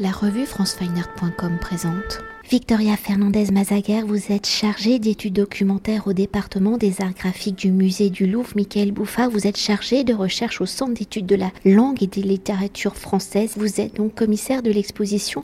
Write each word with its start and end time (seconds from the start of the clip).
La 0.00 0.12
revue 0.12 0.46
francefineart.com 0.46 1.58
présente. 1.60 2.20
Victoria 2.48 2.96
Fernandez 2.96 3.50
Mazaguer, 3.50 4.02
vous 4.06 4.30
êtes 4.30 4.46
chargée 4.46 5.00
d'études 5.00 5.32
documentaires 5.32 6.06
au 6.06 6.12
département 6.12 6.76
des 6.76 7.00
arts 7.00 7.14
graphiques 7.14 7.56
du 7.56 7.72
musée 7.72 8.08
du 8.08 8.28
Louvre. 8.28 8.52
Michael 8.54 8.92
Bouffa, 8.92 9.26
vous 9.26 9.48
êtes 9.48 9.56
chargée 9.56 10.04
de 10.04 10.14
recherche 10.14 10.60
au 10.60 10.66
centre 10.66 10.94
d'études 10.94 11.26
de 11.26 11.34
la 11.34 11.50
langue 11.64 12.00
et 12.00 12.06
des 12.06 12.22
littératures 12.22 12.94
françaises. 12.94 13.54
Vous 13.56 13.80
êtes 13.80 13.96
donc 13.96 14.14
commissaire 14.14 14.62
de 14.62 14.70
l'exposition 14.70 15.42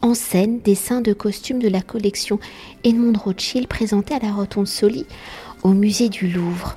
en 0.00 0.14
scène 0.14 0.60
dessins 0.60 1.00
de 1.00 1.12
costumes 1.12 1.58
de 1.58 1.68
la 1.68 1.80
collection 1.80 2.38
Edmond 2.84 3.18
Rothschild 3.18 3.66
présentée 3.66 4.14
à 4.14 4.20
la 4.20 4.32
Rotonde 4.32 4.68
Soli 4.68 5.06
au 5.64 5.70
musée 5.70 6.08
du 6.08 6.28
Louvre 6.28 6.76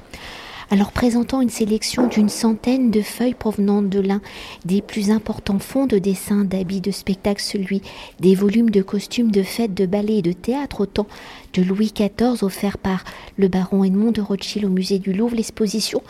alors 0.72 0.94
présentant 0.94 1.42
une 1.42 1.50
sélection 1.50 2.08
d'une 2.08 2.30
centaine 2.30 2.92
de 2.92 3.02
feuilles 3.02 3.34
provenant 3.34 3.82
de 3.82 4.00
l'un 4.00 4.22
des 4.64 4.82
plus 4.82 5.12
importants 5.12 5.60
fonds 5.60 5.86
de 5.86 6.00
dessins 6.00 6.46
d'habits 6.46 6.80
de 6.80 6.92
spectacle, 6.92 7.42
celui 7.42 7.82
des 8.22 8.36
volumes 8.36 8.70
de 8.70 8.82
costumes 8.82 9.32
de 9.32 9.44
fêtes, 9.44 9.74
de 9.74 9.86
ballet 9.86 10.20
et 10.20 10.22
de 10.22 10.32
théâtre, 10.32 10.82
autant 10.82 11.08
de 11.54 11.62
Louis 11.62 11.92
XIV 11.94 12.42
offert 12.44 12.78
par 12.78 13.04
le 13.38 13.50
baron 13.50 13.84
Edmond 13.84 14.12
de 14.12 14.22
Rothschild 14.22 14.66
au 14.66 14.70
musée 14.70 14.98
du 14.98 15.12
Louvre, 15.12 15.36
l'exposition 15.36 16.02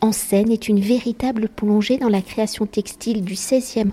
en 0.00 0.12
scène 0.12 0.50
est 0.50 0.68
une 0.68 0.80
véritable 0.80 1.48
plongée 1.48 1.98
dans 1.98 2.08
la 2.08 2.22
création 2.22 2.64
textile 2.64 3.22
du 3.22 3.34
XVIe 3.34 3.92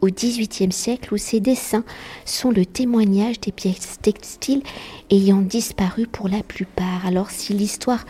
au 0.00 0.06
XVIIIe 0.08 0.72
siècle 0.72 1.14
où 1.14 1.16
ces 1.16 1.40
dessins 1.40 1.84
sont 2.24 2.50
le 2.50 2.66
témoignage 2.66 3.40
des 3.40 3.52
pièces 3.52 3.98
textiles 4.02 4.62
ayant 5.10 5.40
disparu 5.40 6.06
pour 6.06 6.28
la 6.28 6.42
plupart. 6.42 7.06
Alors 7.06 7.30
si 7.30 7.54
l'histoire 7.54 8.04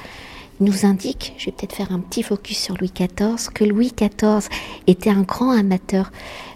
nous 0.60 0.86
indique, 0.86 1.34
je 1.36 1.46
vais 1.46 1.52
peut-être 1.52 1.74
faire 1.74 1.92
un 1.92 2.00
petit 2.00 2.22
focus 2.22 2.58
sur 2.58 2.76
Louis 2.76 2.92
XIV, 2.94 3.50
que 3.52 3.64
Louis 3.64 3.92
XIV 3.96 4.48
était 4.86 5.10
un 5.10 5.22
grand 5.22 5.50
amateur 5.50 6.10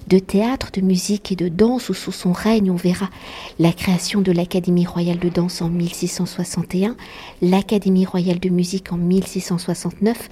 de 0.07 0.19
théâtre, 0.19 0.71
de 0.73 0.81
musique 0.81 1.33
et 1.33 1.37
de 1.37 1.49
danse, 1.49 1.89
où 1.89 1.95
sous 1.95 2.13
son 2.13 2.33
règne 2.33 2.71
on 2.71 2.77
verra 2.77 3.11
la 3.59 3.73
création 3.73 4.21
de 4.21 4.33
l'Académie 4.33 4.87
royale 4.87 5.19
de 5.19 5.29
danse 5.29 5.61
en 5.61 5.69
1661, 5.69 6.97
l'Académie 7.43 8.07
royale 8.07 8.41
de 8.41 8.49
musique 8.49 8.93
en 8.93 8.97
1669 8.97 10.29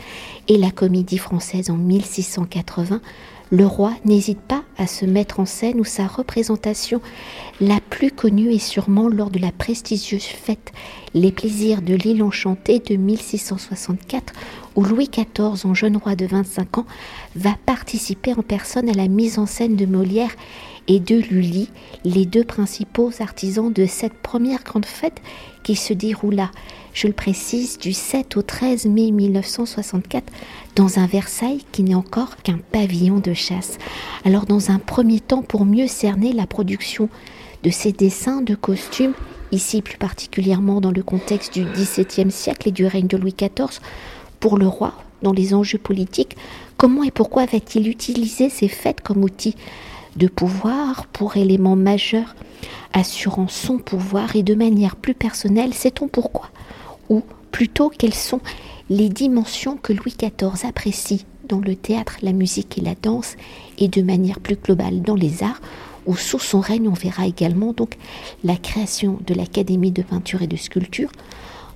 et 0.49 0.57
la 0.57 0.71
Comédie 0.71 1.19
française 1.19 1.71
en 1.71 1.77
1680 1.77 3.01
le 3.51 3.67
roi 3.67 3.93
n'hésite 4.05 4.41
pas 4.41 4.65
à 4.77 4.87
se 4.87 5.05
mettre 5.05 5.39
en 5.39 5.47
scène 5.47 5.81
où 5.81 5.85
sa 5.85 6.07
représentation 6.07 7.01
la 7.61 7.79
plus 7.81 8.11
connue 8.11 8.53
est 8.53 8.59
sûrement 8.59 9.09
lors 9.09 9.31
de 9.31 9.39
la 9.39 9.53
prestigieuse 9.53 10.25
fête 10.25 10.73
Les 11.15 11.31
plaisirs 11.31 11.83
de 11.83 11.95
l'île 11.95 12.23
enchantée 12.23 12.81
de 12.81 12.97
1664 12.97 14.33
où 14.75 14.83
Louis 14.83 15.09
XIV, 15.09 15.65
en 15.65 15.75
jeune 15.75 15.97
roi 15.97 16.17
de 16.17 16.27
25 16.27 16.79
ans, 16.79 16.87
va 17.37 17.55
participer 17.65 18.35
en 18.35 18.43
personne 18.43 18.89
à 18.89 18.95
la 18.95 19.09
mise 19.09 19.39
en 19.39 19.47
scène 19.47 19.77
de 19.77 19.87
Molière 19.87 20.35
et 20.89 21.01
de 21.01 21.17
Lully, 21.17 21.69
les 22.05 22.27
deux 22.27 22.45
principaux 22.45 23.11
artisans 23.21 23.73
de 23.73 23.87
cette 23.87 24.15
première 24.15 24.63
grande 24.63 24.87
fête 24.87 25.21
qui 25.63 25.75
se 25.75 25.93
déroula, 25.93 26.51
je 26.93 27.09
le 27.09 27.13
précise, 27.13 27.79
du 27.79 27.93
7 27.93 28.37
au 28.37 28.43
13 28.43 28.87
mai 28.87 29.11
1964 29.11 30.33
dans 30.77 30.99
un 30.99 31.07
Versailles 31.07 31.65
qui 31.73 31.83
n'est 31.83 31.95
encore 31.95 32.37
qu'un 32.37 32.59
pavillon 32.71 33.19
de 33.19 33.33
chasse. 33.33 33.79
Alors 34.25 34.45
dans 34.45 34.71
un 34.71 34.79
premier 34.79 35.21
temps, 35.21 35.43
pour 35.43 35.65
mieux 35.65 35.89
cerner 35.89 36.33
la 36.33 36.47
production 36.47 37.09
de 37.63 37.71
ces 37.71 37.93
dessins 37.93 38.43
de 38.43 38.55
costumes, 38.55 39.15
ici 39.53 39.83
plus 39.83 39.97
particulièrement 39.97 40.81
dans 40.81 40.93
le 40.93 41.03
contexte 41.03 41.55
du 41.55 41.65
XVIIe 41.65 42.31
siècle 42.31 42.69
et 42.69 42.73
du 42.73 42.87
règne 42.87 43.07
de 43.07 43.17
Louis 43.17 43.35
XIV, 43.37 43.81
pour 44.39 44.59
le 44.59 44.69
roi, 44.69 44.93
dans 45.23 45.33
les 45.33 45.55
enjeux 45.55 45.79
politiques, 45.79 46.37
comment 46.77 47.03
et 47.03 47.11
pourquoi 47.11 47.47
va-t-il 47.47 47.89
utiliser 47.89 48.51
ces 48.51 48.69
fêtes 48.69 49.01
comme 49.01 49.25
outil 49.25 49.57
de 50.17 50.29
pouvoir 50.29 51.07
pour 51.07 51.37
élément 51.37 51.77
majeur 51.77 52.37
assurant 52.93 53.49
son 53.49 53.79
pouvoir 53.79 54.37
et 54.37 54.43
de 54.43 54.55
manière 54.55 54.97
plus 54.97 55.15
personnelle, 55.15 55.75
sait-on 55.75 56.09
pourquoi? 56.09 56.51
Ou 57.09 57.23
plutôt 57.51 57.89
quelles 57.89 58.15
sont 58.15 58.41
les 58.91 59.09
dimensions 59.09 59.77
que 59.77 59.93
Louis 59.93 60.15
XIV 60.17 60.67
apprécie 60.67 61.25
dans 61.49 61.61
le 61.61 61.77
théâtre, 61.77 62.17
la 62.23 62.33
musique 62.33 62.79
et 62.79 62.81
la 62.81 62.95
danse 63.01 63.37
et 63.79 63.89
de 63.89 64.03
manière 64.03 64.41
plus 64.41 64.57
globale 64.57 65.03
dans 65.03 65.15
les 65.15 65.43
arts 65.43 65.61
où 66.07 66.17
sous 66.17 66.39
son 66.39 66.61
règne 66.61 66.89
on 66.89 66.93
verra 66.93 67.27
également 67.27 67.73
donc 67.73 67.97
la 68.45 68.57
création 68.57 69.19
de 69.27 69.35
l'Académie 69.35 69.93
de 69.93 70.03
peinture 70.03 70.43
et 70.43 70.47
de 70.47 70.57
sculpture 70.57 71.11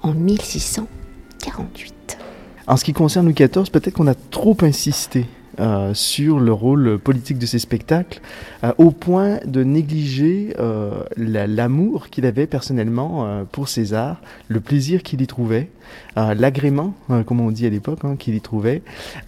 en 0.02 0.12
1648. 0.12 2.18
En 2.66 2.76
ce 2.76 2.84
qui 2.84 2.92
concerne 2.92 3.26
Louis 3.26 3.34
XIV, 3.34 3.70
peut-être 3.70 3.94
qu'on 3.94 4.06
a 4.06 4.14
trop 4.14 4.56
insisté 4.62 5.26
euh, 5.58 5.92
sur 5.92 6.38
le 6.38 6.52
rôle 6.52 6.98
politique 6.98 7.38
de 7.38 7.44
ces 7.44 7.58
spectacles, 7.58 8.20
euh, 8.62 8.72
au 8.78 8.92
point 8.92 9.40
de 9.44 9.64
négliger 9.64 10.54
euh, 10.58 11.02
l'amour 11.16 12.08
qu'il 12.08 12.24
avait 12.24 12.46
personnellement 12.46 13.44
pour 13.50 13.68
César, 13.68 14.22
le 14.48 14.60
plaisir 14.60 15.02
qu'il 15.02 15.20
y 15.20 15.26
trouvait, 15.26 15.68
l'agrément, 16.16 16.94
comme 17.26 17.40
on 17.40 17.50
dit 17.50 17.66
à 17.66 17.70
l'époque, 17.70 18.00
hein, 18.04 18.16
qu'il 18.16 18.34
y 18.34 18.40
trouvait, 18.40 18.82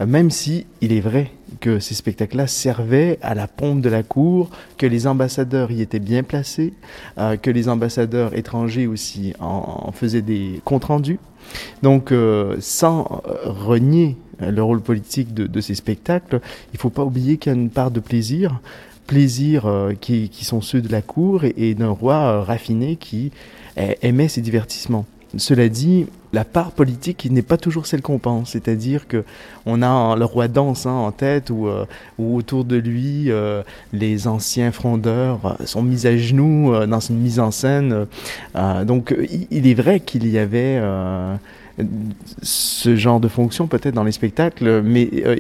même 0.04 0.30
si 0.30 0.66
il 0.80 0.92
est 0.92 1.00
vrai 1.00 1.30
que 1.60 1.78
ces 1.78 1.94
spectacles-là 1.94 2.46
servaient 2.46 3.18
à 3.22 3.34
la 3.34 3.46
pompe 3.46 3.80
de 3.80 3.88
la 3.88 4.02
cour, 4.02 4.50
que 4.78 4.86
les 4.86 5.06
ambassadeurs 5.06 5.70
y 5.70 5.80
étaient 5.80 5.98
bien 5.98 6.22
placés, 6.22 6.72
que 7.16 7.50
les 7.50 7.68
ambassadeurs 7.68 8.36
étrangers 8.36 8.86
aussi 8.86 9.34
en, 9.38 9.84
en 9.86 9.92
faisaient 9.92 10.22
des 10.22 10.60
comptes 10.64 10.84
rendus. 10.84 11.18
Donc, 11.82 12.12
sans 12.60 13.22
renier 13.44 14.16
le 14.50 14.62
rôle 14.62 14.80
politique 14.80 15.34
de, 15.34 15.60
ces 15.60 15.74
spectacles, 15.74 16.40
il 16.72 16.76
ne 16.76 16.78
faut 16.78 16.90
pas 16.90 17.04
oublier 17.04 17.36
qu'il 17.36 17.52
y 17.52 17.54
a 17.54 17.58
une 17.58 17.70
part 17.70 17.90
de 17.90 18.00
plaisir, 18.00 18.60
plaisir 19.06 19.66
euh, 19.66 19.92
qui, 19.94 20.30
sont 20.42 20.60
ceux 20.60 20.80
de 20.80 20.90
la 20.90 21.02
cour 21.02 21.44
et, 21.44 21.74
d'un 21.74 21.90
roi 21.90 22.14
euh, 22.14 22.40
raffiné 22.40 22.96
qui 22.96 23.32
aimait 23.76 24.28
ces 24.28 24.42
divertissements. 24.42 25.06
Cela 25.36 25.68
dit, 25.68 26.06
la 26.32 26.44
part 26.44 26.72
politique 26.72 27.26
n'est 27.30 27.42
pas 27.42 27.56
toujours 27.56 27.86
celle 27.86 28.02
qu'on 28.02 28.18
pense, 28.18 28.50
c'est-à-dire 28.50 29.06
que 29.08 29.24
on 29.66 29.82
a 29.82 30.16
le 30.16 30.24
roi 30.24 30.48
danse 30.48 30.86
hein, 30.86 30.92
en 30.92 31.10
tête 31.12 31.50
ou, 31.50 31.66
euh, 31.66 31.84
autour 32.18 32.64
de 32.64 32.76
lui 32.76 33.30
les 33.92 34.26
anciens 34.26 34.72
frondeurs 34.72 35.56
sont 35.64 35.82
mis 35.82 36.06
à 36.06 36.16
genoux 36.16 36.72
dans 36.86 37.00
une 37.00 37.18
mise 37.18 37.40
en 37.40 37.50
scène. 37.50 38.06
donc 38.84 39.14
il 39.50 39.66
est 39.66 39.74
vrai 39.74 40.00
qu'il 40.00 40.28
y 40.28 40.38
avait 40.38 40.80
ce 42.42 42.96
genre 42.96 43.20
de 43.20 43.28
fonction 43.28 43.66
peut-être 43.66 43.94
dans 43.94 44.04
les 44.04 44.12
spectacles, 44.12 44.82
mais 44.82 45.08
euh, 45.24 45.36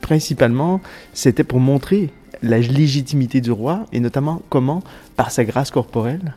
principalement 0.00 0.80
c'était 1.12 1.44
pour 1.44 1.60
montrer 1.60 2.10
la 2.42 2.58
légitimité 2.58 3.40
du 3.40 3.50
roi 3.50 3.86
et 3.92 4.00
notamment 4.00 4.42
comment 4.48 4.82
par 5.16 5.30
sa 5.30 5.44
grâce 5.44 5.70
corporelle 5.70 6.34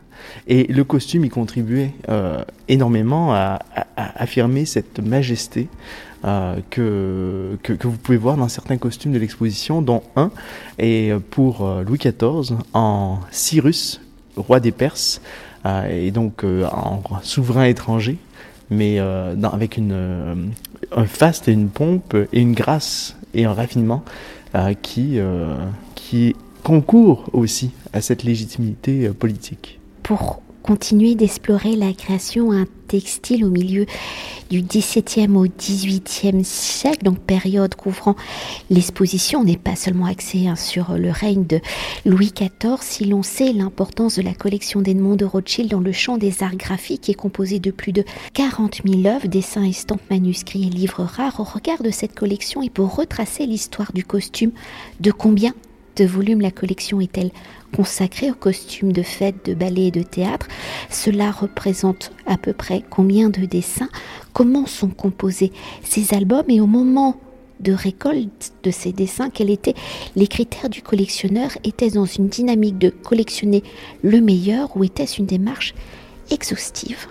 et 0.48 0.66
le 0.66 0.84
costume 0.84 1.26
y 1.26 1.30
contribuait 1.30 1.92
euh, 2.10 2.44
énormément 2.68 3.34
à, 3.34 3.60
affirmer 3.96 4.66
cette 4.66 5.00
majesté 5.00 5.68
euh, 6.26 6.58
que, 6.70 7.58
que, 7.64 7.88
vous 7.88 7.98
pouvez 7.98 8.18
voir 8.18 8.38
dans 8.38 8.48
certains 8.48 8.78
costumes 8.78 9.12
de 9.12 9.20
l'exposition, 9.20 9.82
dont 9.82 10.04
un 10.16 10.32
est 10.78 11.18
pour 11.32 11.68
Louis 11.86 11.98
XIV 11.98 12.58
en 12.74 13.20
Cyrus, 13.32 14.02
roi 14.36 14.60
des 14.60 14.72
Perses, 14.72 15.22
et 15.90 16.12
donc 16.12 16.44
en 16.44 17.02
souverain 17.22 17.66
étranger 17.66 18.18
mais 18.72 19.00
euh, 19.00 19.36
avec 19.44 19.78
une, 19.78 19.92
euh, 19.92 20.36
un 20.96 21.06
faste 21.06 21.48
et 21.48 21.52
une 21.52 21.70
pompe 21.70 22.16
et 22.34 22.42
une 22.42 22.54
grâce 22.54 23.16
et 23.36 23.46
un 23.46 23.54
raffinement 23.54 24.04
euh, 24.56 24.74
qui, 24.82 25.20
qui 25.94 26.36
concourent 26.64 27.30
aussi 27.34 27.72
à 27.94 28.02
cette 28.02 28.24
légitimité 28.24 29.10
politique. 29.10 29.81
Pour 30.04 30.42
continuer 30.62 31.16
d'explorer 31.16 31.76
la 31.76 31.94
création 31.94 32.52
un 32.52 32.66
textile 32.88 33.46
au 33.46 33.50
milieu 33.50 33.86
du 34.50 34.62
XVIIe 34.62 35.34
au 35.36 35.46
XVIIIe 35.46 36.44
siècle, 36.44 37.04
donc 37.04 37.20
période 37.20 37.74
couvrant 37.76 38.16
l'exposition. 38.70 39.44
N'est 39.44 39.58
pas 39.58 39.76
seulement 39.76 40.06
axée 40.06 40.48
hein, 40.48 40.56
sur 40.56 40.98
le 40.98 41.10
règne 41.10 41.46
de 41.46 41.62
Louis 42.06 42.34
XIV, 42.36 42.78
si 42.82 43.06
l'on 43.06 43.24
sait 43.24 43.54
l'importance 43.54 44.18
de 44.18 44.22
la 44.22 44.34
collection 44.34 44.82
d'Edmond 44.82 45.16
de 45.16 45.26
Rothschild 45.26 45.72
dans 45.72 45.80
le 45.80 45.94
champ 45.94 46.18
des 46.18 46.44
arts 46.44 46.58
graphiques 46.58 47.02
qui 47.02 47.12
est 47.12 47.16
composée 47.16 47.60
de 47.60 47.72
plus 47.72 47.94
de 47.94 48.04
40 48.34 48.82
000 48.86 49.06
œuvres, 49.06 49.28
dessins, 49.28 49.64
estampes, 49.64 50.02
manuscrits 50.10 50.68
et 50.68 50.70
livres 50.70 51.04
rares, 51.04 51.40
au 51.40 51.44
regard 51.44 51.82
de 51.82 51.92
cette 51.92 52.14
collection 52.14 52.62
et 52.62 52.70
pour 52.70 52.96
retracer 52.96 53.46
l'histoire 53.46 53.94
du 53.94 54.04
costume, 54.04 54.52
de 55.00 55.12
combien 55.12 55.54
de 55.96 56.06
volumes 56.06 56.42
la 56.42 56.52
collection 56.52 57.02
est-elle 57.02 57.32
consacrée 57.76 58.32
aux 58.32 58.36
costumes 58.36 58.92
de 58.92 59.04
fête, 59.04 59.46
de 59.46 59.54
ballet 59.54 59.88
et 59.88 59.92
de 59.92 60.04
théâtre? 60.04 60.48
Cela 60.90 61.32
représente 61.32 62.12
à 62.26 62.38
peu 62.38 62.54
près 62.54 62.84
combien 62.90 63.30
de 63.30 63.46
dessins? 63.46 63.90
Comment 64.34 64.66
sont 64.66 64.90
composés 64.90 65.52
ces 65.84 66.14
albums? 66.14 66.50
Et 66.50 66.62
au 66.62 66.68
moment 66.68 67.18
de 67.60 67.74
récolte 67.74 68.54
de 68.64 68.72
ces 68.72 68.92
dessins, 68.92 69.30
quels 69.30 69.52
étaient 69.52 69.76
les 70.16 70.28
critères 70.28 70.70
du 70.70 70.82
collectionneur? 70.82 71.52
Était-ce 71.64 71.96
dans 71.96 72.06
une 72.06 72.28
dynamique 72.28 72.78
de 72.78 72.90
collectionner 72.90 73.64
le 74.04 74.20
meilleur 74.20 74.76
ou 74.76 74.84
était-ce 74.84 75.20
une 75.20 75.28
démarche 75.28 75.74
exhaustive? 76.30 77.08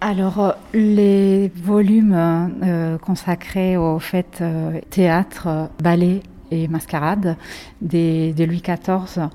Alors, 0.00 0.40
euh, 0.40 0.52
les 0.74 1.48
volumes 1.48 2.14
euh, 2.62 2.98
consacrés 2.98 3.76
aux 3.76 3.98
fêtes 3.98 4.40
euh, 4.42 4.80
théâtre, 4.90 5.70
ballet 5.82 6.20
et 6.50 6.68
mascarade 6.68 7.36
de 7.80 8.44
Louis 8.44 8.62
XIV 8.62 9.28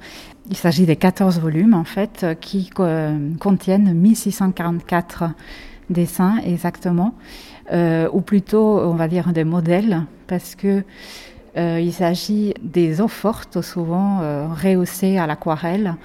Il 0.50 0.56
s'agit 0.56 0.85
des 0.85 0.95
14 0.95 1.39
volumes, 1.39 1.73
en 1.73 1.83
fait, 1.83 2.25
qui 2.41 2.69
contiennent 3.39 3.94
1644 3.94 5.25
dessins 5.89 6.38
exactement, 6.45 7.15
ou 7.71 8.21
plutôt, 8.21 8.79
on 8.79 8.95
va 8.95 9.07
dire, 9.07 9.31
des 9.33 9.44
modèles, 9.44 10.03
parce 10.27 10.56
que 10.56 10.83
il 11.56 11.91
s'agit 11.94 12.53
des 12.61 13.01
eaux 13.01 13.07
fortes, 13.07 13.61
souvent 13.61 14.19
rehaussées 14.56 15.17
à 15.17 15.27
l'aquarelle, 15.27 15.95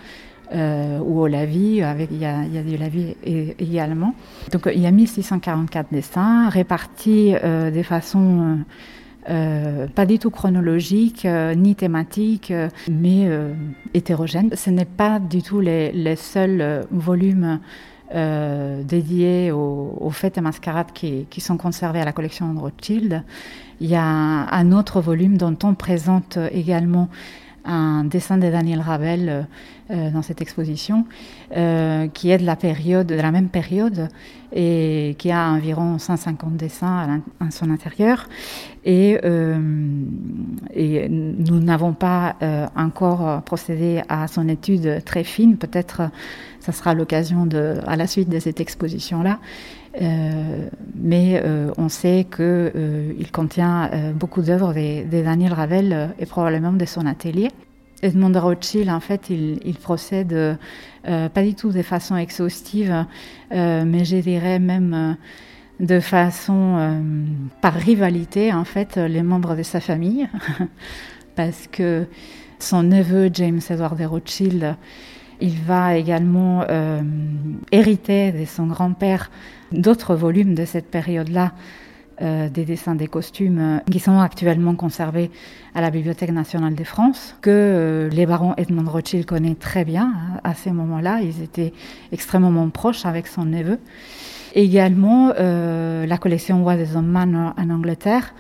euh, 0.53 0.99
ou 0.99 1.21
au 1.21 1.27
lavis, 1.27 1.83
avec, 1.83 2.11
il, 2.13 2.19
y 2.19 2.27
a, 2.27 2.45
il 2.45 2.55
y 2.55 2.59
a 2.59 2.63
du 2.63 2.77
lavis 2.77 3.17
également. 3.59 4.15
Donc 4.53 4.69
il 4.73 4.81
y 4.81 4.87
a 4.87 4.91
1644 4.91 5.89
dessins 5.91 6.49
répartis 6.51 7.35
euh, 7.43 7.71
de 7.71 7.83
façon 7.83 8.59
euh, 9.29 9.87
pas 9.87 10.07
du 10.07 10.19
tout 10.19 10.31
chronologique 10.31 11.27
ni 11.57 11.75
thématique, 11.75 12.53
mais 12.91 13.29
hétérogène. 13.95 14.51
Ce 14.55 14.71
n'est 14.71 14.85
pas 14.85 15.19
du 15.19 15.43
tout 15.43 15.61
les, 15.61 16.17
seuls 16.17 16.87
volumes 16.91 17.61
dédiés 18.13 19.51
aux, 19.51 19.97
aux, 20.01 20.11
fêtes 20.11 20.39
et 20.39 20.41
mascarades 20.41 20.93
qui, 20.93 21.27
qui, 21.31 21.41
sont 21.41 21.57
conservés 21.57 22.01
à 22.01 22.05
la 22.05 22.13
collection 22.13 22.53
de 22.53 22.61
Rothschild. 22.61 23.23
Il 23.81 23.89
y 23.89 23.97
a 23.97 24.05
un 24.05 24.73
autre 24.73 25.01
volume 25.01 25.37
dont 25.37 25.57
on 25.65 25.75
présente 25.75 26.39
également 26.53 27.09
un 27.65 28.05
dessin 28.05 28.39
de 28.39 28.51
Daniel 28.51 28.81
Ravel 28.81 29.29
euh, 29.29 29.43
euh, 29.91 30.11
dans 30.11 30.23
cette 30.23 30.41
exposition, 30.41 31.05
euh, 31.57 32.09
qui 32.09 32.31
est 32.31 32.39
de 32.39 32.47
la 32.47 32.57
période, 32.57 33.07
de 33.07 33.15
la 33.15 33.31
même 33.31 33.49
période, 33.49 34.09
et 34.53 35.17
qui 35.19 35.31
a 35.31 35.51
environ 35.51 35.99
150 35.99 36.57
dessins 36.57 37.21
à, 37.41 37.51
son 37.51 37.71
intérieur. 37.71 38.29
Et, 38.85 39.19
et 40.75 41.09
nous 41.09 41.59
n'avons 41.59 41.93
pas 41.93 42.37
encore 42.77 43.43
procédé 43.43 44.03
à 44.09 44.29
son 44.29 44.49
étude 44.49 45.03
très 45.05 45.25
fine. 45.25 45.57
Peut-être 45.57 46.03
ça 46.61 46.71
sera 46.71 46.95
l'occasion 46.95 47.49
à 47.85 47.97
la 47.97 48.07
suite 48.07 48.29
de 48.29 48.39
cette 48.39 48.61
exposition-là. 48.61 49.41
Mais 50.01 51.43
on 51.79 51.89
sait 51.89 52.27
qu'il 52.35 53.15
il 53.19 53.31
contient 53.31 53.91
beaucoup 54.15 54.43
d'œuvres 54.43 54.73
de, 54.73 55.23
Daniel 55.23 55.53
Ravel 55.53 56.15
et 56.19 56.27
probablement 56.27 56.73
de 56.73 56.85
son 56.85 57.07
atelier. 57.07 57.49
Edmond 58.05 58.39
Rothschild, 58.39 58.91
en 58.91 59.01
fait, 59.01 59.31
il, 59.31 59.75
procède 59.81 60.33
euh, 60.33 61.29
pas 61.29 61.43
du 61.43 61.55
tout 61.55 61.71
de 61.71 61.83
façon 61.83 62.17
exhaustive, 62.17 63.07
euh, 63.53 63.85
mais 63.87 64.05
je 64.05 64.17
dirais 64.17 64.59
même 64.59 64.95
euh, 64.95 65.15
de 65.85 66.01
façon 66.01 67.03
par 67.63 67.73
rivalité, 67.73 68.53
en 68.53 68.65
fait, 68.65 68.97
les 68.97 69.23
membres 69.23 69.57
de 69.57 69.63
sa 69.63 69.81
famille, 69.81 70.29
parce 71.35 71.67
que 71.67 72.07
son 72.59 72.83
neveu 72.83 73.31
James 73.33 73.61
Edward 73.69 73.99
de 73.99 74.05
Rothschild, 74.05 74.77
il 75.45 75.61
va 75.61 75.97
également 75.97 76.65
hériter 77.71 78.33
de 78.33 78.45
son 78.45 78.67
grand-père 78.67 79.31
d'autres 79.73 80.15
volumes 80.15 80.55
de 80.55 80.65
cette 80.65 80.91
période-là 80.91 81.53
euh, 82.23 82.49
des 82.49 82.65
dessins 82.65 82.95
des 82.95 83.09
costumes 83.09 83.59
euh, 83.59 83.79
qui 83.91 83.99
sont 83.99 84.21
actuellement 84.21 84.77
conservés 84.77 85.33
à 85.75 85.81
la 85.81 85.91
Bibliothèque 85.91 86.31
nationale 86.31 86.77
de 86.77 86.85
France, 86.85 87.35
que 87.41 87.51
euh, 87.51 88.09
les 88.09 88.25
barons 88.25 88.55
Edmond 88.57 88.89
Rothschild 88.89 89.27
connaît 89.27 89.57
très 89.57 89.85
bien 89.85 90.13
hein, 90.15 90.41
à 90.45 90.55
ces 90.55 90.71
moments-là. 90.71 91.23
Ils 91.23 91.43
étaient 91.43 91.73
extrêmement 92.13 92.69
proches 92.69 93.05
avec 93.05 93.27
son 93.27 93.45
neveu. 93.45 93.81
Également, 94.55 95.33
la 95.37 96.17
collection 96.19 96.63
What 96.63 96.77
Manor 97.03 97.55
en 97.59 97.71
Angleterre 97.71 98.33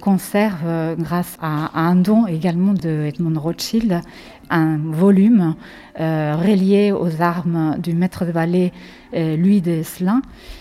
conserve, 0.00 0.94
grâce 1.00 1.36
à, 1.42 1.76
un 1.80 1.96
don 1.96 2.28
également 2.28 2.74
de 2.74 3.06
Edmond 3.06 3.40
Rothschild, 3.40 4.02
un 4.50 4.78
volume 4.78 5.54
relié 5.98 6.92
aux 6.92 7.22
armes 7.22 7.76
du 7.78 7.94
maître 7.94 8.24
de 8.24 8.32
ballet 8.32 8.72
Louis 9.12 9.60
de 9.60 9.82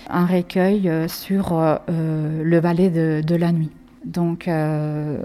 un 0.09 0.25
recueil 0.25 0.89
euh, 0.89 1.07
sur 1.07 1.53
euh, 1.53 1.77
le 2.43 2.59
ballet 2.59 2.89
de, 2.89 3.35
la 3.35 3.51
nuit. 3.51 3.71
Donc 4.03 4.47
euh, 4.47 5.17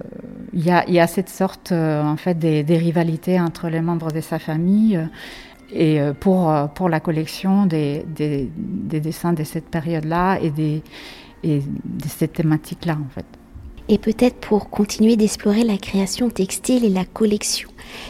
il 0.53 0.65
y, 0.65 0.71
a, 0.71 1.07
cette 1.07 1.29
sorte 1.29 1.73
en 1.73 2.17
fait 2.17 2.39
des, 2.39 2.79
rivalités 2.79 3.39
entre 3.39 3.69
les 3.69 3.83
membres 3.83 4.11
de 4.11 4.21
sa 4.21 4.39
famille 4.39 4.99
et 5.73 6.01
pour, 6.19 6.53
pour 6.75 6.89
la 6.89 6.99
collection 6.99 7.67
des, 7.67 8.05
des, 8.09 8.51
dessins 9.01 9.35
de 9.35 9.45
cette 9.45 9.67
période-là 9.67 10.39
et, 10.41 10.83
et 11.45 11.59
de 11.61 12.09
cette 12.09 12.33
thématique-là 12.33 12.95
en 12.95 13.11
fait. 13.11 13.40
Et 13.89 13.99
peut-être 13.99 14.37
pour 14.37 14.71
continuer 14.71 15.17
d'explorer 15.17 15.65
la 15.65 15.77
création 15.77 16.31
textile 16.31 16.85
et 16.85 16.91
la 16.91 17.05
collection, 17.05 17.69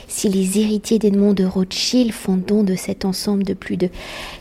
si 0.08 0.28
les 0.28 0.58
héritiers 0.58 0.99
d'Edmond 0.99 1.32
de 1.32 1.44
Rothschild 1.44 2.12
font 2.12 2.37
don 2.37 2.62
de 2.62 2.75
cet 2.75 3.05
ensemble 3.05 3.44
de 3.44 3.55
plus 3.55 3.76
de 3.76 3.88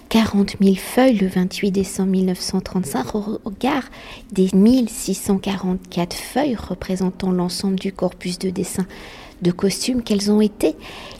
40 0.09 0.55
000 0.61 0.75
feuilles 0.75 1.17
le 1.17 1.27
28 1.27 1.71
décembre 1.71 2.09
1935 2.11 3.15
au 3.15 3.39
regard 3.45 3.83
des 4.31 4.49
1644 4.53 6.13
feuilles 6.15 6.55
représentant 6.55 7.31
l'ensemble 7.31 7.79
du 7.79 7.93
corpus 7.93 8.39
de 8.39 8.49
dessins 8.49 8.87
de 9.41 9.51
costumes, 9.51 10.03
quelles 10.03 10.31
ont 10.31 10.41
été 10.41 10.75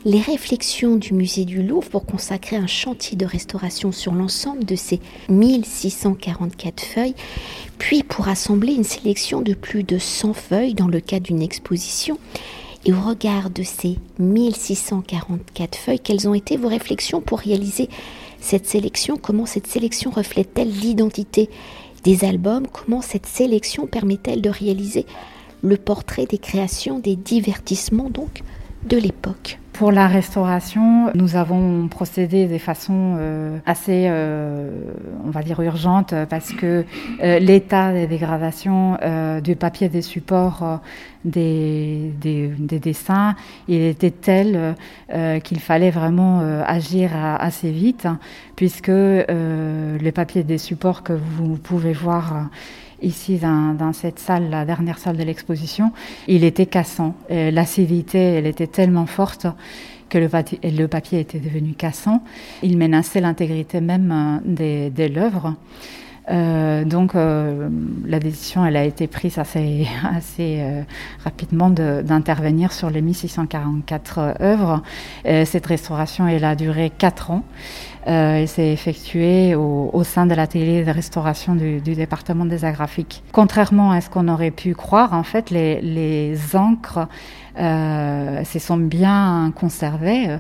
les 0.05 0.21
réflexions 0.21 0.95
du 0.95 1.13
musée 1.13 1.45
du 1.45 1.61
Louvre 1.63 1.89
pour 1.89 2.05
consacrer 2.05 2.55
un 2.55 2.67
chantier 2.67 3.17
de 3.17 3.25
restauration 3.25 3.91
sur 3.91 4.13
l'ensemble 4.13 4.65
de 4.65 4.75
ces 4.75 4.99
1644 5.29 6.81
feuilles, 6.81 7.15
puis 7.77 8.03
pour 8.03 8.27
assembler 8.27 8.73
une 8.73 8.83
sélection 8.83 9.41
de 9.41 9.53
plus 9.53 9.83
de 9.83 9.97
100 9.97 10.33
feuilles 10.33 10.73
dans 10.73 10.87
le 10.87 10.99
cadre 10.99 11.27
d'une 11.27 11.41
exposition? 11.41 12.17
Et 12.85 12.93
au 12.93 13.01
regard 13.01 13.49
de 13.49 13.63
ces 13.63 13.97
1644 14.19 15.75
feuilles, 15.77 15.99
quelles 15.99 16.29
ont 16.29 16.33
été 16.33 16.55
vos 16.55 16.69
réflexions 16.69 17.19
pour 17.19 17.39
réaliser 17.39 17.89
cette 18.39 18.67
sélection? 18.67 19.17
Comment 19.17 19.45
cette 19.45 19.67
sélection 19.67 20.11
reflète-t-elle 20.11 20.71
l'identité 20.71 21.49
des 22.05 22.23
albums? 22.23 22.67
Comment 22.67 23.01
cette 23.01 23.25
sélection 23.25 23.85
permet-elle 23.85 24.41
de 24.41 24.49
réaliser 24.49 25.05
le 25.61 25.77
portrait 25.77 26.25
des 26.25 26.37
créations, 26.37 26.99
des 26.99 27.15
divertissements 27.15 28.09
donc 28.09 28.43
de 28.83 28.97
l'époque. 28.97 29.59
Pour 29.79 29.93
la 29.93 30.07
restauration, 30.07 31.09
nous 31.15 31.37
avons 31.37 31.87
procédé 31.87 32.47
de 32.47 32.57
façon 32.57 33.15
euh, 33.17 33.57
assez, 33.65 34.07
euh, 34.09 34.69
on 35.25 35.29
va 35.29 35.41
dire, 35.41 35.61
urgente 35.61 36.13
parce 36.29 36.51
que 36.51 36.83
euh, 37.23 37.39
l'état 37.39 37.93
des 37.93 38.05
dégradations 38.05 38.97
du 39.41 39.55
papier 39.55 39.87
des 39.87 40.01
supports 40.01 40.81
des, 41.23 42.11
des, 42.19 42.79
dessins, 42.79 43.35
il 43.69 43.81
était 43.81 44.11
tel 44.11 44.75
qu'il 45.45 45.59
fallait 45.61 45.91
vraiment 45.91 46.41
agir 46.65 47.11
assez 47.15 47.71
vite 47.71 48.07
puisque 48.57 48.89
les 48.89 50.11
papiers 50.13 50.43
des 50.43 50.57
supports 50.57 51.03
que 51.03 51.13
vous 51.13 51.55
pouvez 51.55 51.93
voir 51.93 52.49
ici 53.01 53.37
dans, 53.37 53.93
cette 53.93 54.19
salle, 54.19 54.49
la 54.49 54.65
dernière 54.65 54.97
salle 54.97 55.17
de 55.17 55.23
l'exposition, 55.23 55.91
il 56.27 56.43
était 56.43 56.65
cassant. 56.65 57.15
L'acidité, 57.29 58.19
elle 58.19 58.45
était 58.45 58.67
tellement 58.67 59.05
forte 59.05 59.47
que 60.09 60.17
le, 60.17 60.87
papier 60.87 61.19
était 61.19 61.39
devenu 61.39 61.73
cassant. 61.73 62.23
Il 62.63 62.77
menaçait 62.77 63.21
l'intégrité 63.21 63.79
même 63.79 64.41
euh, 64.59 64.89
de, 64.89 65.05
l'œuvre. 65.05 65.55
Euh, 66.29 66.83
donc 66.83 67.15
euh, 67.15 67.69
la 68.05 68.19
décision, 68.19 68.65
elle 68.65 68.75
a 68.75 68.83
été 68.83 69.07
prise 69.07 69.39
assez, 69.39 69.87
rapidement 71.23 71.69
d'intervenir 71.69 72.73
sur 72.73 72.89
les 72.89 73.01
1644 73.01 74.35
œuvres. 74.41 74.83
cette 75.23 75.65
restauration, 75.65 76.27
elle 76.27 76.43
a 76.43 76.55
duré 76.55 76.91
quatre 76.95 77.31
ans. 77.31 77.43
Euh, 78.07 78.47
s'est 78.47 78.71
effectuée 78.71 79.55
au, 79.55 80.03
sein 80.03 80.25
de 80.25 80.33
l'atelier 80.33 80.85
de 80.85 80.91
restauration 80.91 81.53
du, 81.53 81.81
département 81.81 82.45
des 82.45 82.63
arts 82.63 82.73
graphiques. 82.73 83.23
Contrairement 83.33 83.91
à 83.91 83.99
ce 83.99 84.09
qu'on 84.09 84.29
aurait 84.29 84.51
pu 84.51 84.73
croire, 84.73 85.13
en 85.13 85.23
fait, 85.23 85.49
les, 85.49 85.81
les 85.81 86.55
encres 86.55 87.07
euh, 87.59 88.43
se 88.45 88.57
sont 88.57 88.77
bien 88.77 89.51
conservées. 89.53 90.39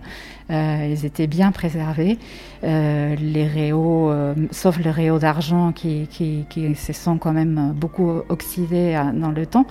Euh, 0.51 0.87
ils 0.89 1.05
étaient 1.05 1.27
bien 1.27 1.51
préservés. 1.51 2.17
Euh, 2.63 3.15
les 3.15 3.45
réaux, 3.45 4.09
euh, 4.09 4.33
sauf 4.51 4.79
les 4.79 4.89
réaux 4.89 5.19
d'argent 5.19 5.71
qui, 5.71 6.07
qui, 6.07 6.45
qui, 6.49 6.73
se 6.75 6.91
sont 6.93 7.17
quand 7.17 7.33
même 7.33 7.73
beaucoup 7.75 8.09
oxydés 8.29 8.99
dans 9.13 9.31
le 9.31 9.45
temps. 9.45 9.67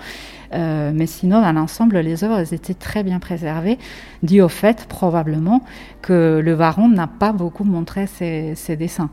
Mais 0.53 1.07
sinon, 1.07 1.41
dans 1.41 1.53
l'ensemble, 1.53 1.99
les 1.99 2.25
œuvres 2.25 2.53
étaient 2.53 2.75
très 2.75 3.03
bien 3.03 3.19
préservées, 3.19 3.79
dû 4.23 4.41
au 4.41 4.49
fait 4.49 4.87
probablement 4.89 5.63
que 6.03 6.41
le 6.43 6.57
baron 6.57 6.89
n'a 6.89 7.07
pas 7.07 7.33
beaucoup 7.33 7.65
montré 7.65 8.07
ses, 8.07 8.77
dessins. 8.77 9.11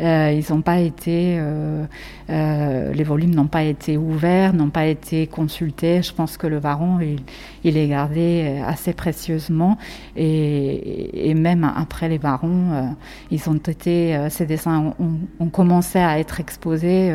Euh, 0.00 0.32
ils 0.32 0.52
n'ont 0.52 0.62
pas 0.62 0.78
été, 0.78 1.36
euh, 1.38 1.84
euh, 2.30 2.92
les 2.92 3.04
volumes 3.04 3.34
n'ont 3.34 3.48
pas 3.48 3.64
été 3.64 3.98
ouverts, 3.98 4.54
n'ont 4.54 4.70
pas 4.70 4.86
été 4.86 5.26
consultés. 5.26 6.02
Je 6.02 6.14
pense 6.14 6.38
que 6.38 6.46
le 6.46 6.58
baron, 6.58 7.00
il, 7.00 7.20
il 7.64 7.76
est 7.76 7.88
gardé 7.88 8.62
assez 8.66 8.94
précieusement 8.94 9.76
et, 10.16 11.34
même 11.34 11.70
après 11.76 12.08
les 12.08 12.18
barons, 12.18 12.94
ils 13.30 13.48
ont 13.48 13.54
été, 13.54 14.18
ces 14.30 14.46
dessins 14.46 14.94
ont, 14.98 15.18
ont, 15.38 15.48
commencé 15.48 15.98
à 15.98 16.18
être 16.18 16.40
exposés 16.40 17.12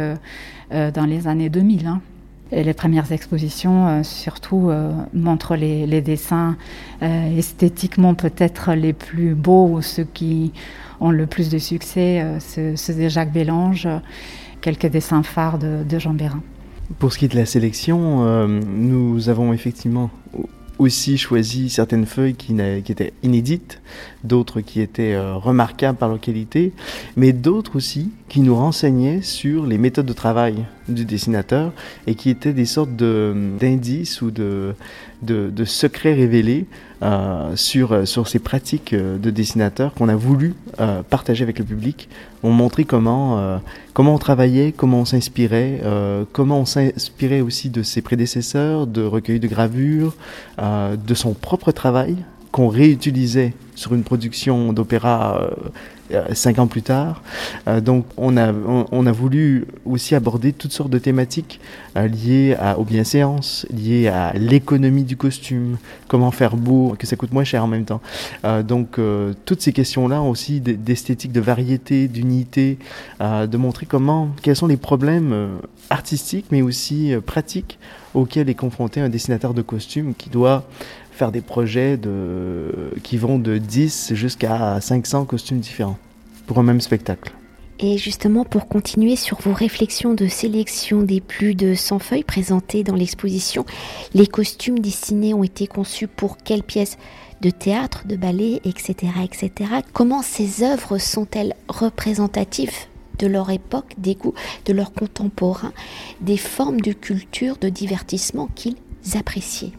dans 0.72 1.06
les 1.06 1.28
années 1.28 1.50
2000. 1.50 1.88
Hein. 1.88 2.02
Et 2.58 2.64
les 2.64 2.74
premières 2.74 3.12
expositions, 3.12 4.02
surtout, 4.04 4.72
montrent 5.14 5.58
les, 5.58 6.02
dessins 6.02 6.56
esthétiquement 7.02 8.16
peut-être 8.16 8.74
les 8.74 8.94
plus 8.94 9.36
beaux 9.36 9.68
ou 9.68 9.82
ceux 9.82 10.06
qui 10.06 10.54
ont 11.02 11.12
le 11.12 11.28
plus 11.28 11.50
de 11.50 11.58
succès. 11.58 12.26
C'est 12.40 12.98
de 12.98 13.10
Jacques 13.10 13.34
Bélange, 13.34 13.90
quelques 14.62 14.88
dessins 14.88 15.22
phares 15.22 15.60
de, 15.60 15.84
de 15.84 16.00
Jean 16.00 16.14
Bérin. 16.14 16.42
Pour 17.00 17.12
ce 17.12 17.18
qui 17.18 17.26
est 17.26 17.30
de 17.30 17.36
la 17.36 17.46
sélection, 17.46 18.26
euh, 18.26 18.48
nous 18.48 19.30
avons 19.30 19.54
effectivement 19.54 20.12
aussi 20.80 21.18
choisi 21.18 21.70
certaines 21.70 22.06
feuilles 22.06 22.36
qui, 22.36 22.54
étaient 22.54 23.14
inédites, 23.24 23.82
d'autres 24.24 24.62
qui 24.62 24.82
étaient 24.82 25.14
euh, 25.14 25.36
remarquables 25.36 25.98
par 25.98 26.10
leur 26.10 26.20
qualité, 26.20 26.74
mais 27.16 27.34
d'autres 27.34 27.76
aussi 27.78 28.12
qui 28.30 28.42
nous 28.42 28.56
renseignaient 28.56 29.22
sur 29.22 29.66
les 29.66 29.78
méthodes 29.78 30.06
de 30.06 30.14
travail 30.14 30.66
du 30.88 31.06
dessinateur 31.06 31.72
et 32.08 32.16
qui 32.16 32.30
étaient 32.30 32.54
des 32.54 32.66
sortes 32.66 32.96
d'indices 32.96 34.22
ou 34.22 34.32
de, 34.32 34.76
secrets 35.66 36.14
révélés 36.14 36.66
euh, 37.06 37.56
sur, 37.56 38.08
sur 38.08 38.28
ces 38.28 38.40
pratiques 38.40 38.94
euh, 38.94 39.18
de 39.18 39.30
dessinateur 39.30 39.94
qu'on 39.94 40.10
a 40.10 40.16
voulu 40.16 40.56
euh, 40.80 41.04
partager 41.04 41.44
avec 41.44 41.60
le 41.60 41.66
public. 41.66 42.10
On 42.44 42.50
montrait 42.50 42.84
comment, 42.84 43.38
euh, 43.38 43.58
comment 43.94 44.16
on 44.16 44.18
travaillait, 44.18 44.72
comment 44.72 45.02
on 45.02 45.06
s'inspirait, 45.06 45.82
euh, 45.84 46.26
comment 46.34 46.60
on 46.60 46.66
s'inspirait 46.66 47.42
aussi 47.42 47.70
de 47.70 47.84
ses 47.84 48.02
prédécesseurs, 48.02 48.88
de 48.88 49.04
recueils 49.04 49.40
de 49.40 49.48
gravures, 49.48 50.16
de 50.60 51.14
son 51.14 51.34
propre 51.34 51.72
travail 51.72 52.18
qu'on 52.52 52.70
réutilisait 52.70 53.54
sur 53.76 53.94
une 53.94 54.04
production 54.04 54.72
d'opéra 54.72 55.42
euh, 55.42 55.50
cinq 56.34 56.60
ans 56.60 56.68
plus 56.68 56.82
tard. 56.82 57.22
Euh, 57.68 57.82
donc 57.82 58.06
on 58.18 58.38
a, 58.38 58.52
on, 58.92 59.06
a 59.06 59.12
voulu 59.12 59.66
aussi 59.86 60.16
aborder 60.16 60.54
toutes 60.54 60.72
sortes 60.72 60.90
de 60.90 61.00
thématiques 61.00 61.60
euh, 61.98 62.08
liées 62.08 62.56
à, 62.60 62.78
aux 62.80 62.84
bienséances, 62.84 63.66
liées 63.72 64.08
à 64.08 64.34
l'économie 64.34 65.04
du 65.04 65.18
costume, 65.18 65.78
comment 66.08 66.32
faire 66.32 66.58
beau, 66.58 66.96
que 66.98 67.08
ça 67.08 67.16
coûte 67.16 67.32
moins 67.32 67.44
cher 67.44 67.64
en 67.64 67.68
même 67.68 67.86
temps. 67.86 68.02
donc 68.64 69.00
toutes 69.46 69.62
ces 69.62 69.74
questions-là 69.74 70.22
aussi 70.22 70.60
d'esthétique, 70.60 71.32
de 71.32 71.42
variété, 71.42 72.08
d'unité, 72.08 72.78
de 73.20 73.58
montrer 73.58 73.86
comment, 73.86 74.30
quels 74.42 74.56
sont 74.56 74.68
les 74.68 74.78
problèmes 74.78 75.60
artistiques 75.90 76.46
mais 76.52 76.62
aussi 76.62 77.14
pratiques 77.26 77.80
auxquels 78.14 78.50
est 78.50 78.56
confronté 78.56 79.02
un 79.02 79.10
dessinateur 79.10 79.54
de 79.54 79.62
costume 79.62 80.14
qui 80.16 80.30
doit 80.30 80.64
faire 81.16 81.32
des 81.32 81.42
projets 81.42 81.98
de, 81.98 82.92
qui 83.04 83.18
vont 83.18 83.40
de 83.40 83.58
10 83.58 84.14
jusqu'à 84.14 84.80
500 84.82 85.26
costumes 85.26 85.60
différents 85.60 85.98
pour 86.46 86.60
un 86.60 86.64
même 86.64 86.82
spectacle. 86.82 87.34
Et 87.80 87.98
justement, 87.98 88.46
pour 88.46 88.68
continuer 88.68 89.16
sur 89.16 89.42
vos 89.42 89.54
réflexions 89.54 90.14
de 90.14 90.28
sélection 90.28 91.02
des 91.02 91.20
plus 91.20 91.56
de 91.56 91.74
100 91.74 92.00
feuilles 92.00 92.24
présentées 92.24 92.84
dans 92.84 92.96
l'exposition, 92.96 93.66
les 94.14 94.28
costumes 94.28 94.80
dessinés 94.80 95.34
ont 95.34 95.44
été 95.44 95.68
conçus 95.68 96.08
pour 96.08 96.38
quelles 96.38 96.64
pièces 96.64 96.98
de 97.42 97.50
théâtre, 97.50 98.08
de 98.08 98.16
ballet, 98.16 98.62
etc., 98.64 98.96
etc. 99.24 99.70
Comment 99.92 100.22
ces 100.22 100.64
œuvres 100.64 100.98
sont-elles 100.98 101.54
représentatives 101.68 102.72
de 103.20 103.28
leur 103.28 103.50
époque, 103.50 103.94
des 103.98 104.16
goûts 104.16 104.34
de 104.66 104.74
leurs 104.74 104.94
contemporains, 104.94 105.74
des 106.22 106.38
formes 106.38 106.80
de 106.80 106.94
culture, 106.94 107.58
de 107.58 107.68
divertissement 107.68 108.48
qu'ils 108.56 108.78
appréciaient? 109.16 109.74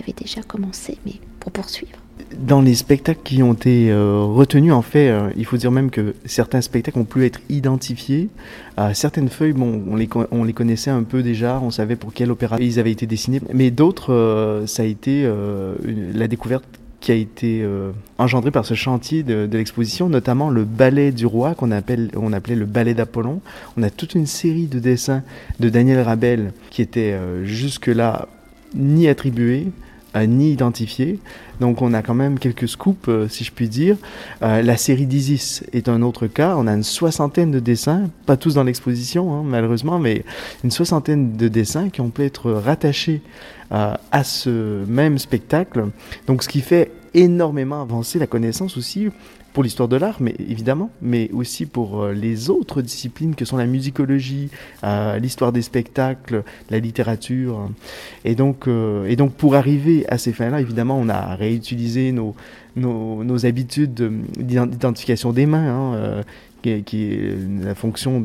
Avez 0.00 0.12
déjà 0.12 0.42
commencé, 0.42 0.98
mais 1.04 1.14
pour 1.40 1.52
poursuivre. 1.52 1.98
Dans 2.38 2.60
les 2.60 2.74
spectacles 2.74 3.20
qui 3.22 3.42
ont 3.42 3.52
été 3.52 3.90
euh, 3.90 4.20
retenus, 4.22 4.72
en 4.72 4.82
fait, 4.82 5.08
euh, 5.08 5.30
il 5.36 5.44
faut 5.44 5.56
dire 5.56 5.70
même 5.70 5.90
que 5.90 6.14
certains 6.24 6.60
spectacles 6.60 6.98
ont 6.98 7.04
pu 7.04 7.24
être 7.24 7.40
identifiés. 7.48 8.28
Euh, 8.78 8.94
certaines 8.94 9.28
feuilles, 9.28 9.52
bon, 9.52 9.82
on 9.88 9.96
les, 9.96 10.08
on 10.30 10.44
les 10.44 10.52
connaissait 10.52 10.90
un 10.90 11.02
peu 11.02 11.22
déjà, 11.22 11.60
on 11.62 11.70
savait 11.70 11.96
pour 11.96 12.12
quel 12.12 12.30
opéra 12.30 12.56
ils 12.58 12.78
avaient 12.78 12.90
été 12.90 13.06
dessinés, 13.06 13.40
mais 13.52 13.70
d'autres, 13.70 14.64
ça 14.66 14.82
a 14.82 14.86
été 14.86 15.30
la 16.14 16.28
découverte 16.28 16.64
qui 17.00 17.12
a 17.12 17.14
été 17.14 17.64
engendrée 18.18 18.50
par 18.50 18.64
ce 18.64 18.74
chantier 18.74 19.22
de, 19.22 19.48
l'exposition, 19.52 20.08
notamment 20.08 20.50
le 20.50 20.64
ballet 20.64 21.12
du 21.12 21.26
roi 21.26 21.54
qu'on 21.54 21.70
appelait 21.70 22.08
le 22.08 22.64
ballet 22.64 22.94
d'Apollon. 22.94 23.40
On 23.76 23.82
a 23.82 23.90
toute 23.90 24.14
une 24.14 24.26
série 24.26 24.66
de 24.66 24.78
dessins 24.78 25.22
de 25.60 25.68
Daniel 25.68 26.00
Rabel 26.00 26.52
qui 26.70 26.82
étaient 26.82 27.16
jusque-là 27.44 28.28
ni 28.74 29.08
attribué, 29.08 29.66
euh, 29.66 29.85
ni 30.24 30.52
identifié. 30.52 31.18
Donc 31.60 31.82
on 31.82 31.92
a 31.92 32.02
quand 32.02 32.14
même 32.14 32.38
quelques 32.38 32.68
scoops, 32.68 33.08
euh, 33.08 33.28
si 33.28 33.44
je 33.44 33.52
puis 33.52 33.68
dire. 33.68 33.96
Euh, 34.42 34.62
la 34.62 34.76
série 34.76 35.06
d'Isis 35.06 35.64
est 35.72 35.88
un 35.88 36.00
autre 36.02 36.26
cas. 36.28 36.54
On 36.56 36.66
a 36.66 36.72
une 36.72 36.84
soixantaine 36.84 37.50
de 37.50 37.58
dessins, 37.58 38.08
pas 38.24 38.36
tous 38.36 38.54
dans 38.54 38.64
l'exposition 38.64 39.34
hein, 39.34 39.42
malheureusement, 39.44 39.98
mais 39.98 40.24
une 40.64 40.70
soixantaine 40.70 41.36
de 41.36 41.48
dessins 41.48 41.90
qui 41.90 42.00
ont 42.00 42.10
pu 42.10 42.24
être 42.24 42.52
rattachés 42.52 43.20
à 43.70 44.22
ce 44.22 44.84
même 44.86 45.18
spectacle. 45.18 45.86
Donc 46.28 46.44
ce 46.44 46.48
qui 46.48 46.60
fait 46.60 46.92
énormément 47.14 47.82
avancer 47.82 48.20
la 48.20 48.28
connaissance 48.28 48.76
aussi 48.76 49.08
pour 49.56 49.62
l'histoire 49.62 49.88
de 49.88 49.96
l'art, 49.96 50.18
mais 50.20 50.34
évidemment, 50.38 50.90
mais 51.00 51.30
aussi 51.32 51.64
pour 51.64 52.02
euh, 52.02 52.12
les 52.12 52.50
autres 52.50 52.82
disciplines 52.82 53.34
que 53.34 53.46
sont 53.46 53.56
la 53.56 53.64
musicologie, 53.64 54.50
euh, 54.84 55.18
l'histoire 55.18 55.50
des 55.50 55.62
spectacles, 55.62 56.44
la 56.68 56.78
littérature. 56.78 57.70
Et 58.26 58.34
donc, 58.34 58.68
euh, 58.68 59.06
et 59.06 59.16
donc 59.16 59.32
pour 59.32 59.54
arriver 59.54 60.04
à 60.10 60.18
ces 60.18 60.34
fins-là, 60.34 60.60
évidemment, 60.60 60.98
on 61.00 61.08
a 61.08 61.34
réutilisé 61.36 62.12
nos, 62.12 62.36
nos, 62.76 63.46
habitudes 63.46 63.94
d'identification 64.38 65.32
des 65.32 65.46
mains, 65.46 65.70
hein, 65.70 66.22
qui, 66.60 67.04
est 67.04 67.34
la 67.64 67.74
fonction 67.74 68.22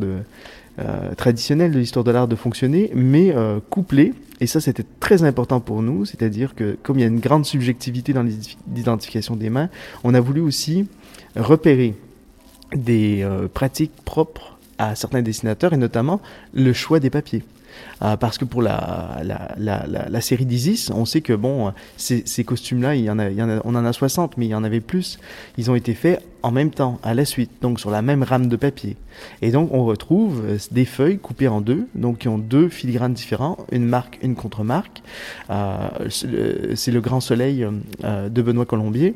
traditionnelle 1.15 1.71
de 1.71 1.79
l'histoire 1.79 2.03
de 2.03 2.11
l'art 2.11 2.27
de 2.27 2.35
fonctionner, 2.35 2.91
mais 2.93 3.33
couplée 3.69 4.11
et 4.41 4.47
ça, 4.47 4.59
c'était 4.59 4.85
très 4.99 5.23
important 5.23 5.59
pour 5.59 5.83
nous, 5.83 6.03
c'est-à-dire 6.03 6.55
que 6.55 6.75
comme 6.81 6.97
il 6.97 7.01
y 7.03 7.05
a 7.05 7.07
une 7.07 7.19
grande 7.19 7.45
subjectivité 7.45 8.11
dans 8.11 8.25
l'identification 8.73 9.35
des 9.35 9.51
mains, 9.51 9.69
on 10.03 10.15
a 10.15 10.19
voulu 10.19 10.41
aussi 10.41 10.87
repérer 11.35 11.95
des 12.73 13.21
euh, 13.23 13.47
pratiques 13.47 13.95
propres 14.05 14.57
à 14.77 14.95
certains 14.95 15.21
dessinateurs 15.21 15.73
et 15.73 15.77
notamment 15.77 16.21
le 16.53 16.73
choix 16.73 16.99
des 16.99 17.09
papiers. 17.09 17.43
Euh, 18.03 18.17
parce 18.17 18.37
que 18.37 18.45
pour 18.45 18.61
la, 18.61 19.17
la, 19.23 19.55
la, 19.57 19.85
la 20.09 20.21
série 20.21 20.45
d'Isis, 20.45 20.89
on 20.89 21.05
sait 21.05 21.21
que 21.21 21.33
bon, 21.33 21.71
ces, 21.97 22.43
costumes-là, 22.43 22.95
il 22.95 23.03
y 23.03 23.11
en 23.11 23.19
a, 23.19 23.29
on 23.63 23.75
en 23.75 23.85
a 23.85 23.93
60, 23.93 24.37
mais 24.37 24.47
il 24.47 24.49
y 24.49 24.55
en 24.55 24.63
avait 24.63 24.79
plus. 24.79 25.19
Ils 25.57 25.69
ont 25.69 25.75
été 25.75 25.93
faits 25.93 26.23
en 26.43 26.51
même 26.51 26.71
temps, 26.71 26.99
à 27.03 27.13
la 27.13 27.23
suite, 27.23 27.51
donc 27.61 27.79
sur 27.79 27.91
la 27.91 28.01
même 28.01 28.23
rame 28.23 28.47
de 28.47 28.55
papier. 28.55 28.97
Et 29.43 29.51
donc 29.51 29.71
on 29.71 29.85
retrouve 29.85 30.43
euh, 30.43 30.57
des 30.71 30.85
feuilles 30.85 31.19
coupées 31.19 31.47
en 31.47 31.61
deux, 31.61 31.85
donc 31.93 32.19
qui 32.19 32.27
ont 32.27 32.39
deux 32.39 32.69
filigranes 32.69 33.13
différents, 33.13 33.57
une 33.71 33.85
marque, 33.85 34.17
une 34.23 34.33
contre-marque. 34.33 35.03
Euh, 35.51 35.87
c'est 36.09 36.91
le 36.91 37.01
Grand 37.01 37.19
Soleil 37.19 37.67
de 38.03 38.41
Benoît 38.41 38.65
Colombier. 38.65 39.15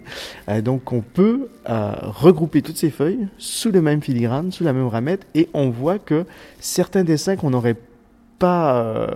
Donc 0.64 0.92
on 0.92 1.02
peut 1.02 1.50
regrouper 1.66 2.62
toutes 2.62 2.78
ces 2.78 2.92
feuilles 2.92 3.28
sous 3.38 3.72
le 3.72 3.82
même 3.82 4.02
filigrane, 4.02 4.52
sous 4.52 4.64
la 4.64 4.74
même 4.74 4.88
ramette, 4.88 5.26
et 5.34 5.50
on 5.54 5.70
voit 5.70 5.98
que 5.98 6.26
certains 6.60 7.04
dessins 7.04 7.36
qu'on 7.36 7.54
aurait 7.54 7.76
pas 8.40 8.76
euh, 8.76 9.08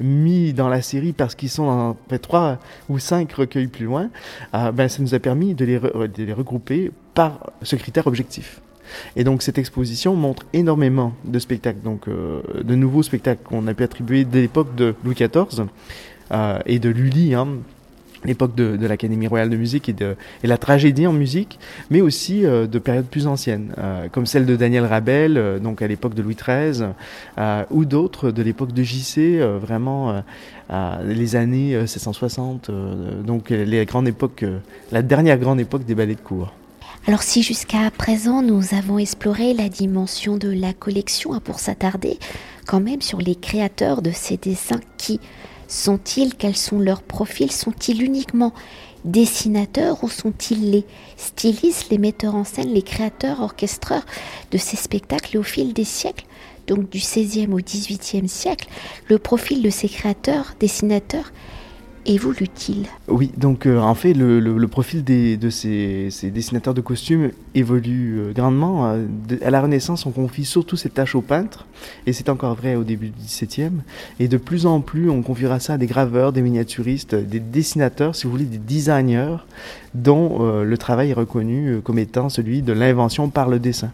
mis 0.00 0.52
dans 0.52 0.68
la 0.68 0.82
série 0.82 1.12
parce 1.12 1.34
qu'ils 1.34 1.50
sont 1.50 1.66
dans 1.66 2.18
trois 2.18 2.58
ou 2.88 2.98
cinq 2.98 3.32
recueils 3.32 3.68
plus 3.68 3.86
loin, 3.86 4.10
euh, 4.54 4.72
ben, 4.72 4.88
ça 4.88 5.02
nous 5.02 5.14
a 5.14 5.18
permis 5.18 5.54
de 5.54 5.64
les, 5.64 5.78
de 5.78 6.24
les 6.24 6.32
regrouper 6.32 6.90
par 7.14 7.50
ce 7.62 7.76
critère 7.76 8.06
objectif. 8.06 8.60
Et 9.16 9.24
donc 9.24 9.42
cette 9.42 9.58
exposition 9.58 10.14
montre 10.14 10.46
énormément 10.52 11.12
de 11.24 11.38
spectacles, 11.38 11.80
donc 11.82 12.08
euh, 12.08 12.40
de 12.62 12.74
nouveaux 12.74 13.02
spectacles 13.02 13.42
qu'on 13.44 13.66
a 13.66 13.74
pu 13.74 13.82
attribuer 13.82 14.24
dès 14.24 14.40
l'époque 14.40 14.74
de 14.74 14.94
Louis 15.04 15.14
XIV 15.14 15.66
euh, 16.32 16.58
et 16.66 16.78
de 16.78 16.88
Lully, 16.88 17.34
hein, 17.34 17.48
l'époque 18.24 18.54
de, 18.54 18.76
de 18.76 18.86
l'Académie 18.86 19.26
royale 19.26 19.50
de 19.50 19.56
musique 19.56 19.88
et, 19.88 19.92
de, 19.92 20.16
et 20.42 20.46
la 20.46 20.58
tragédie 20.58 21.06
en 21.06 21.12
musique, 21.12 21.58
mais 21.90 22.00
aussi 22.00 22.44
euh, 22.44 22.66
de 22.66 22.78
périodes 22.78 23.06
plus 23.06 23.26
anciennes, 23.26 23.72
euh, 23.78 24.08
comme 24.10 24.26
celle 24.26 24.46
de 24.46 24.56
Daniel 24.56 24.84
Rabel, 24.84 25.36
euh, 25.36 25.58
donc 25.58 25.82
à 25.82 25.86
l'époque 25.86 26.14
de 26.14 26.22
Louis 26.22 26.36
XIII, 26.36 26.88
ou 27.70 27.84
d'autres 27.84 28.30
de 28.30 28.42
l'époque 28.42 28.72
de 28.72 28.82
JC, 28.82 29.40
vraiment 29.60 30.22
les 31.04 31.36
années 31.36 31.86
760, 31.86 32.70
donc 33.24 33.50
les 33.50 33.84
grandes 33.84 34.08
époques, 34.08 34.44
la 34.92 35.02
dernière 35.02 35.38
grande 35.38 35.60
époque 35.60 35.84
des 35.84 35.94
ballets 35.94 36.14
de 36.14 36.20
cour. 36.20 36.52
Alors 37.06 37.22
si 37.22 37.42
jusqu'à 37.42 37.90
présent 37.90 38.42
nous 38.42 38.74
avons 38.74 38.98
exploré 38.98 39.54
la 39.54 39.68
dimension 39.68 40.36
de 40.36 40.50
la 40.50 40.72
collection, 40.72 41.32
hein, 41.32 41.40
pour 41.42 41.60
s'attarder 41.60 42.18
quand 42.66 42.80
même 42.80 43.00
sur 43.00 43.18
les 43.18 43.34
créateurs 43.34 44.02
de 44.02 44.10
ces 44.10 44.36
dessins 44.36 44.80
qui 44.96 45.20
sont-ils 45.68 46.34
Quels 46.34 46.56
sont 46.56 46.80
leurs 46.80 47.02
profils? 47.02 47.52
Sont-ils 47.52 48.02
uniquement 48.02 48.52
dessinateurs 49.04 50.02
ou 50.02 50.08
sont-ils 50.08 50.70
les 50.70 50.84
stylistes, 51.16 51.90
les 51.90 51.98
metteurs 51.98 52.34
en 52.34 52.44
scène, 52.44 52.72
les 52.72 52.82
créateurs, 52.82 53.40
orchestreurs 53.40 54.04
de 54.50 54.58
ces 54.58 54.76
spectacles 54.76 55.38
au 55.38 55.42
fil 55.42 55.72
des 55.72 55.84
siècles, 55.84 56.26
donc 56.66 56.90
du 56.90 56.98
XVIe 56.98 57.46
au 57.52 57.58
XVIIIe 57.58 58.28
siècle, 58.28 58.68
le 59.08 59.18
profil 59.18 59.62
de 59.62 59.70
ces 59.70 59.88
créateurs, 59.88 60.54
dessinateurs 60.58 61.32
évolue-t-il 62.08 62.86
Oui, 63.08 63.30
donc 63.36 63.66
euh, 63.66 63.78
en 63.78 63.94
fait, 63.94 64.14
le, 64.14 64.66
profil 64.66 65.04
de 65.04 65.50
ces, 65.50 66.10
dessinateurs 66.32 66.74
de 66.74 66.80
costumes 66.80 67.30
évolue 67.54 68.18
euh, 68.18 68.32
grandement. 68.32 68.86
à 68.86 69.50
la 69.50 69.60
Renaissance, 69.60 70.06
on 70.06 70.10
confie 70.10 70.44
surtout 70.44 70.76
cette 70.76 70.94
tâche 70.94 71.14
aux 71.14 71.22
peintres, 71.22 71.66
et 72.06 72.12
c'est 72.12 72.28
encore 72.28 72.54
vrai 72.54 72.74
au 72.74 72.84
début 72.84 73.08
du 73.08 73.24
XVIIe. 73.24 73.82
Et 74.20 74.28
de 74.28 74.36
plus 74.36 74.66
en 74.66 74.80
plus, 74.80 75.10
on 75.10 75.22
confiera 75.22 75.60
ça 75.60 75.74
à 75.74 75.78
des 75.78 75.86
graveurs, 75.86 76.32
des 76.32 76.42
miniaturistes, 76.42 77.14
des 77.14 77.40
dessinateurs, 77.40 78.16
si 78.16 78.24
vous 78.24 78.32
voulez, 78.32 78.44
des 78.44 78.58
designers, 78.58 79.36
dont 79.94 80.62
le 80.62 80.78
travail 80.78 81.10
est 81.10 81.14
reconnu 81.14 81.80
comme 81.82 81.98
étant 81.98 82.28
celui 82.28 82.62
de 82.62 82.72
l'invention 82.72 83.28
par 83.28 83.48
le 83.48 83.58
dessin. 83.58 83.90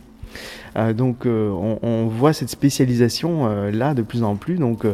Euh, 0.76 0.92
donc 0.92 1.26
euh, 1.26 1.50
on, 1.82 2.06
voit 2.06 2.32
cette 2.32 2.50
spécialisation 2.50 3.46
euh, 3.46 3.70
là 3.70 3.94
de 3.94 4.02
plus 4.02 4.22
en 4.22 4.36
plus. 4.36 4.56
Donc 4.56 4.86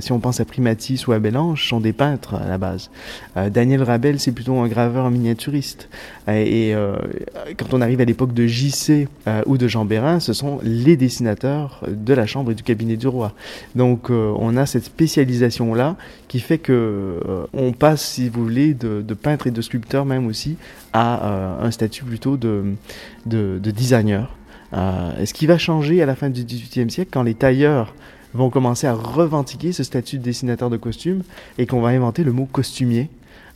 si 0.00 0.12
on 0.12 0.18
pense 0.18 0.40
à 0.40 0.44
Primatis 0.44 1.06
ou 1.06 1.12
à 1.12 1.18
Bellange, 1.18 1.68
sont 1.68 1.80
des 1.80 1.92
peintres 1.92 2.34
à 2.34 2.48
la 2.48 2.58
base. 2.58 2.90
Daniel 3.50 3.82
Rabel, 3.82 4.18
c'est 4.18 4.32
plutôt 4.32 4.56
un 4.58 4.68
graveur 4.68 5.10
miniaturiste. 5.10 5.88
et 6.28 6.74
quand 7.56 7.74
on 7.74 7.80
arrive 7.80 8.00
à 8.00 8.04
l'époque 8.04 8.32
de 8.32 8.46
JC 8.46 9.08
ou 9.46 9.58
de 9.58 9.68
Jean 9.68 9.84
Bérin, 9.84 10.20
ce 10.20 10.32
sont 10.32 10.58
les 10.62 10.96
dessinateurs 10.96 11.84
de 11.86 12.14
la 12.14 12.26
chambre 12.26 12.52
et 12.52 12.54
du 12.54 12.62
cabinet 12.62 12.96
du 12.96 13.08
roi. 13.08 13.32
Donc 13.74 14.10
on 14.10 14.56
a 14.56 14.66
cette 14.66 14.84
spécialisation 14.84 15.74
là 15.74 15.96
qui 16.28 16.40
fait 16.40 16.58
que 16.58 17.20
on 17.52 17.72
passe, 17.72 18.02
si 18.02 18.28
vous 18.28 18.42
voulez, 18.42 18.74
de, 18.74 19.02
peintre 19.14 19.46
et 19.46 19.50
de 19.50 19.60
sculpteur 19.60 20.04
même 20.04 20.26
aussi 20.26 20.56
à 20.92 21.58
un 21.60 21.70
statut 21.70 22.04
plutôt 22.04 22.36
de 22.36 23.60
designer. 23.60 24.28
Euh, 24.74 25.24
ce 25.24 25.32
qui 25.32 25.46
va 25.46 25.56
changer 25.56 26.02
à 26.02 26.06
la 26.06 26.14
fin 26.14 26.28
du 26.28 26.44
XVIIIe 26.44 26.90
siècle 26.90 27.10
quand 27.12 27.22
les 27.22 27.34
tailleurs 27.34 27.94
vont 28.34 28.50
commencer 28.50 28.86
à 28.86 28.94
revendiquer 28.94 29.72
ce 29.72 29.82
statut 29.82 30.18
de 30.18 30.22
dessinateur 30.22 30.70
de 30.70 30.76
costumes 30.76 31.22
et 31.58 31.66
qu'on 31.66 31.80
va 31.80 31.88
inventer 31.88 32.24
le 32.24 32.32
mot 32.32 32.46
costumier 32.46 33.08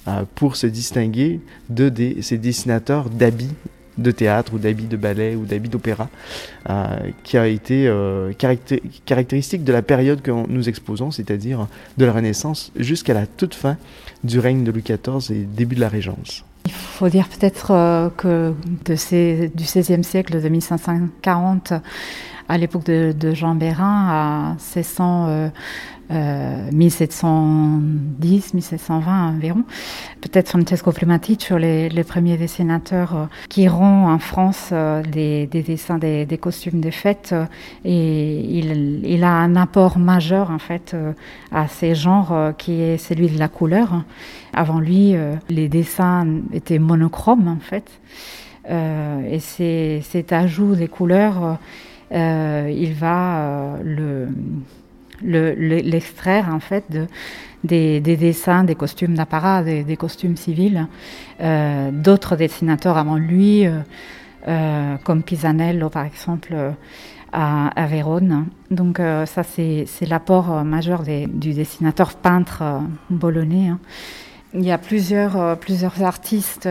euh, 0.08 0.24
pour 0.34 0.56
se 0.56 0.66
distinguer 0.66 1.40
de 1.68 1.92
ces 2.20 2.38
dessinateurs 2.38 3.10
d'habits 3.10 3.54
de 3.98 4.10
théâtre 4.10 4.54
ou 4.54 4.58
d'habits 4.58 4.86
de 4.86 4.96
ballet 4.96 5.34
ou 5.34 5.44
d'habits 5.44 5.68
d'opéra, 5.68 6.08
euh, 6.70 6.96
qui 7.24 7.36
a 7.36 7.46
été 7.46 7.92
caractéristique 9.04 9.64
de 9.64 9.72
la 9.72 9.82
période 9.82 10.22
que 10.22 10.30
nous 10.30 10.68
exposons, 10.68 11.10
c'est-à-dire 11.10 11.66
de 11.98 12.04
la 12.06 12.12
Renaissance 12.12 12.72
jusqu'à 12.76 13.12
la 13.12 13.26
toute 13.26 13.54
fin 13.54 13.76
du 14.24 14.38
règne 14.38 14.64
de 14.64 14.72
Louis 14.72 14.82
XIV 14.82 15.30
et 15.30 15.44
début 15.44 15.74
de 15.74 15.80
la 15.80 15.88
Régence. 15.88 16.44
Il 16.64 16.72
faut 16.72 17.08
dire 17.08 17.28
peut-être 17.28 17.72
euh, 17.72 18.08
que 18.16 18.54
de 18.84 19.46
du 19.48 19.64
XVIe 19.64 20.04
siècle, 20.04 20.40
de 20.40 20.48
1540 20.48 21.72
à 22.48 22.58
l'époque 22.58 22.84
de, 22.84 23.34
Jean 23.34 23.54
Bérin, 23.54 24.06
à 24.10 24.56
1600, 24.58 25.50
1710, 26.72 28.54
1720 28.54 29.28
environ. 29.28 29.64
Peut-être 30.20 30.50
Francesco 30.50 30.92
Plumatic 30.92 31.42
sur 31.42 31.58
les, 31.58 32.04
premiers 32.04 32.36
dessinateurs 32.36 33.16
euh, 33.16 33.24
qui 33.48 33.62
iront 33.62 34.08
en 34.08 34.18
France 34.18 34.70
euh, 34.72 35.02
des, 35.02 35.46
dessins 35.46 35.98
des, 35.98 36.38
costumes 36.40 36.80
des 36.80 36.90
fêtes. 36.90 37.34
et 37.84 38.40
il, 38.40 39.06
il, 39.06 39.24
a 39.24 39.32
un 39.32 39.56
apport 39.56 39.98
majeur 39.98 40.50
en 40.50 40.58
fait 40.58 40.94
à 41.52 41.68
ces 41.68 41.94
genres 41.94 42.52
qui 42.58 42.82
est 42.82 42.98
celui 42.98 43.28
de 43.28 43.38
la 43.38 43.48
couleur. 43.48 44.02
Avant 44.52 44.80
lui, 44.80 45.14
les 45.48 45.68
dessins 45.68 46.26
étaient 46.52 46.78
monochromes 46.78 47.48
en 47.48 47.58
fait. 47.60 47.88
et 48.68 49.40
cet 50.02 50.32
ajout 50.32 50.74
des 50.74 50.88
couleurs 50.88 51.44
euh, 51.44 51.54
il 52.12 52.94
va 52.94 53.38
euh, 53.38 53.76
le 53.82 54.28
l'extraire 55.24 56.48
en 56.52 56.58
fait 56.58 56.84
de, 56.90 57.06
des, 57.62 58.00
dessins, 58.00 58.64
des 58.64 58.74
costumes 58.74 59.14
d'apparat, 59.14 59.62
des, 59.62 59.96
costumes 59.96 60.36
civils. 60.36 60.88
Euh, 61.40 61.92
d'autres 61.92 62.34
dessinateurs 62.34 62.98
avant 62.98 63.16
lui, 63.16 63.64
comme 65.04 65.22
Pisanello 65.22 65.90
par 65.90 66.04
exemple 66.04 66.56
à, 67.32 67.68
à 67.68 67.86
Vérone. 67.86 68.46
Donc 68.72 68.98
ça 68.98 69.44
c'est 69.44 69.86
l'apport 70.08 70.64
majeur 70.64 71.04
du 71.04 71.54
dessinateur 71.54 72.14
peintre 72.14 72.80
bolonais. 73.08 73.68
Hein. 73.68 73.78
Il 74.54 74.64
y 74.64 74.72
a 74.72 74.78
plusieurs, 74.78 75.56
plusieurs 75.60 76.02
artistes 76.02 76.68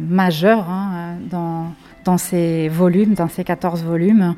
majeurs 0.00 0.70
hein, 0.70 1.18
dans 1.30 1.72
dans 2.06 2.18
ces 2.18 2.68
volumes, 2.68 3.14
dans 3.14 3.28
ces 3.28 3.42
14 3.42 3.82
volumes, 3.82 4.36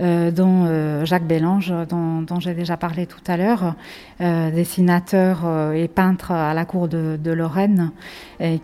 euh, 0.00 0.30
dont 0.30 0.64
euh, 0.66 1.04
Jacques 1.04 1.26
Bélange, 1.26 1.72
dont, 1.88 2.40
j'ai 2.40 2.54
déjà 2.54 2.78
parlé 2.78 3.06
tout 3.06 3.20
à 3.26 3.36
l'heure, 3.36 3.74
euh, 4.22 4.50
dessinateur 4.50 5.72
et 5.74 5.86
peintre 5.86 6.32
à 6.32 6.54
la 6.54 6.64
cour 6.64 6.88
de, 6.88 7.30
Lorraine, 7.30 7.92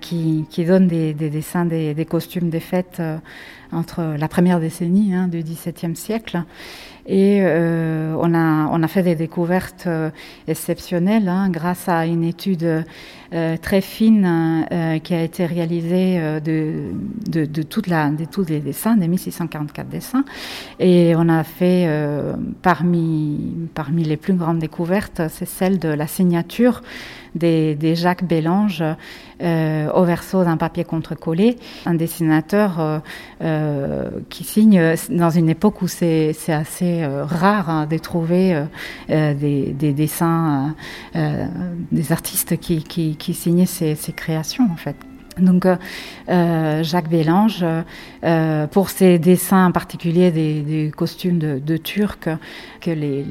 qui, 0.00 0.46
donne 0.66 0.88
des, 0.88 1.12
dessins 1.12 1.66
des, 1.66 2.06
costumes 2.08 2.48
des 2.48 2.60
fêtes 2.60 3.02
entre 3.72 4.16
la 4.18 4.28
première 4.28 4.58
décennie 4.58 5.14
hein, 5.14 5.28
du 5.28 5.42
XVIIe 5.42 5.94
siècle. 5.94 6.42
Et 7.06 7.38
euh, 7.40 8.14
on, 8.18 8.34
a, 8.34 8.68
on 8.72 8.82
a 8.82 8.88
fait 8.88 9.02
des 9.02 9.14
découvertes 9.14 9.84
euh, 9.86 10.10
exceptionnelles 10.48 11.28
hein, 11.28 11.48
grâce 11.50 11.88
à 11.88 12.04
une 12.04 12.24
étude 12.24 12.84
euh, 13.32 13.56
très 13.58 13.80
fine 13.80 14.66
qui 15.02 15.14
a 15.14 15.22
été 15.22 15.46
réalisée 15.46 16.40
de, 16.40 16.92
de, 17.28 17.44
de, 17.44 17.64
la, 17.88 18.10
de 18.10 18.24
tous 18.24 18.46
les 18.48 18.60
dessins, 18.60 18.96
des 18.96 19.08
1644 19.08 19.88
dessins. 19.88 20.24
Et 20.78 21.14
on 21.16 21.28
a 21.28 21.42
fait 21.42 21.88
parmi, 22.62 23.68
parmi 23.74 24.04
les 24.04 24.16
plus 24.16 24.34
grandes 24.34 24.60
découvertes, 24.60 25.22
c'est 25.28 25.48
celle 25.48 25.78
de 25.78 25.88
la 25.88 26.06
signature 26.06 26.82
des, 27.36 27.94
Jacques 27.94 28.24
Bélange 28.24 28.82
euh, 29.42 29.90
au 29.92 30.04
verso 30.04 30.44
d'un 30.44 30.56
papier 30.56 30.84
contre-collé, 30.84 31.56
un 31.84 31.94
dessinateur 31.94 32.80
euh, 32.80 32.98
euh, 33.42 34.10
qui 34.30 34.44
signe 34.44 34.94
dans 35.10 35.30
une 35.30 35.48
époque 35.48 35.82
où 35.82 35.88
c'est 35.88 36.34
assez 36.48 37.06
rare 37.06 37.70
hein, 37.70 37.86
de 37.86 37.98
trouver 37.98 38.64
des, 39.08 39.72
dessins, 39.92 40.74
des 41.14 42.12
artistes 42.12 42.56
qui, 42.58 42.82
qui, 42.82 43.34
signaient 43.34 43.66
ces, 43.66 43.96
créations 44.14 44.68
en 44.72 44.76
fait. 44.76 44.96
Donc 45.38 45.66
Jacques 46.28 47.08
Bélange, 47.08 47.64
pour 48.70 48.90
ses 48.90 49.18
dessins 49.18 49.66
en 49.66 49.72
particulier 49.72 50.30
des, 50.30 50.90
costumes 50.96 51.38
de, 51.38 51.58
de 51.58 51.76
Turcs, 51.76 52.28
que 52.80 52.90
les, 52.90 53.24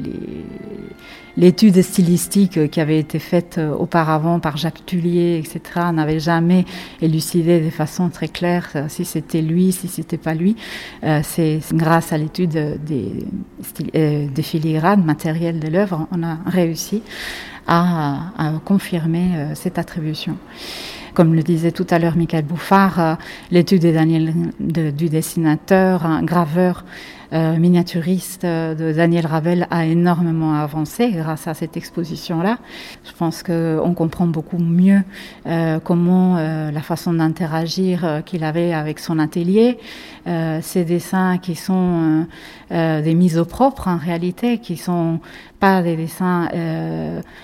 l'étude 1.37 1.81
stylistique 1.81 2.69
qui 2.69 2.79
avait 2.79 2.99
été 2.99 3.19
faite 3.19 3.57
euh, 3.57 3.73
auparavant 3.73 4.39
par 4.39 4.57
Jacques 4.57 4.85
Tullier, 4.85 5.37
etc., 5.37 5.87
n'avait 5.93 6.19
jamais 6.19 6.65
élucidé 7.01 7.59
de 7.61 7.69
façon 7.69 8.09
très 8.09 8.27
claire 8.27 8.69
euh, 8.75 8.85
si 8.87 9.05
c'était 9.05 9.41
lui, 9.41 9.71
si 9.71 9.87
c'était 9.87 10.17
pas 10.17 10.33
lui. 10.33 10.55
Euh, 11.03 11.19
c'est 11.23 11.59
grâce 11.73 12.13
à 12.13 12.17
l'étude 12.17 12.79
des, 12.83 13.25
des 14.27 14.43
filigranes 14.43 15.03
matériels 15.03 15.59
de 15.59 15.67
l'œuvre, 15.67 16.07
on 16.11 16.23
a 16.23 16.37
réussi 16.45 17.01
à, 17.67 18.31
confirmer 18.63 19.53
cette 19.55 19.79
attribution. 19.79 20.37
Comme 21.15 21.33
le 21.33 21.43
disait 21.43 21.71
tout 21.71 21.87
à 21.91 21.97
l'heure 21.97 22.17
Michael 22.17 22.43
Bouffard, 22.43 23.17
l'étude 23.49 23.85
du 24.59 25.09
dessinateur, 25.09 26.05
graveur, 26.23 26.83
euh, 27.33 27.57
miniaturiste 27.57 28.45
de 28.45 28.93
Daniel 28.93 29.25
Ravel 29.25 29.67
a 29.71 29.85
énormément 29.85 30.53
avancé 30.53 31.11
grâce 31.11 31.47
à 31.47 31.53
cette 31.53 31.75
exposition-là. 31.75 32.59
Je 33.03 33.11
pense 33.13 33.41
qu'on 33.41 33.93
comprend 33.95 34.27
beaucoup 34.27 34.59
mieux 34.59 35.01
euh, 35.47 35.79
comment 35.83 36.37
euh, 36.37 36.71
la 36.71 36.81
façon 36.81 37.13
d'interagir 37.13 38.21
qu'il 38.25 38.43
avait 38.43 38.73
avec 38.73 38.99
son 38.99 39.19
atelier, 39.19 39.77
ces 40.61 40.85
dessins 40.85 41.37
qui 41.37 41.53
sont 41.53 42.25
des 42.71 43.13
mises 43.13 43.37
au 43.37 43.45
propre 43.45 43.87
en 43.87 43.97
réalité, 43.97 44.57
qui 44.57 44.75
sont 44.75 45.19
pas 45.59 45.83
des 45.83 45.95
dessins 45.95 46.49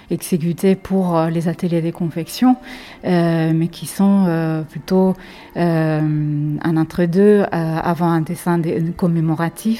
exécutés 0.09 0.75
pour 0.75 1.21
les 1.31 1.47
ateliers 1.47 1.83
de 1.83 1.91
confection, 1.91 2.55
mais 3.03 3.67
qui 3.71 3.85
sont 3.85 4.65
plutôt 4.67 5.13
un 5.55 6.77
entre-deux 6.77 7.45
avant 7.51 8.07
un 8.07 8.21
dessin 8.21 8.59
commémoratif 8.97 9.70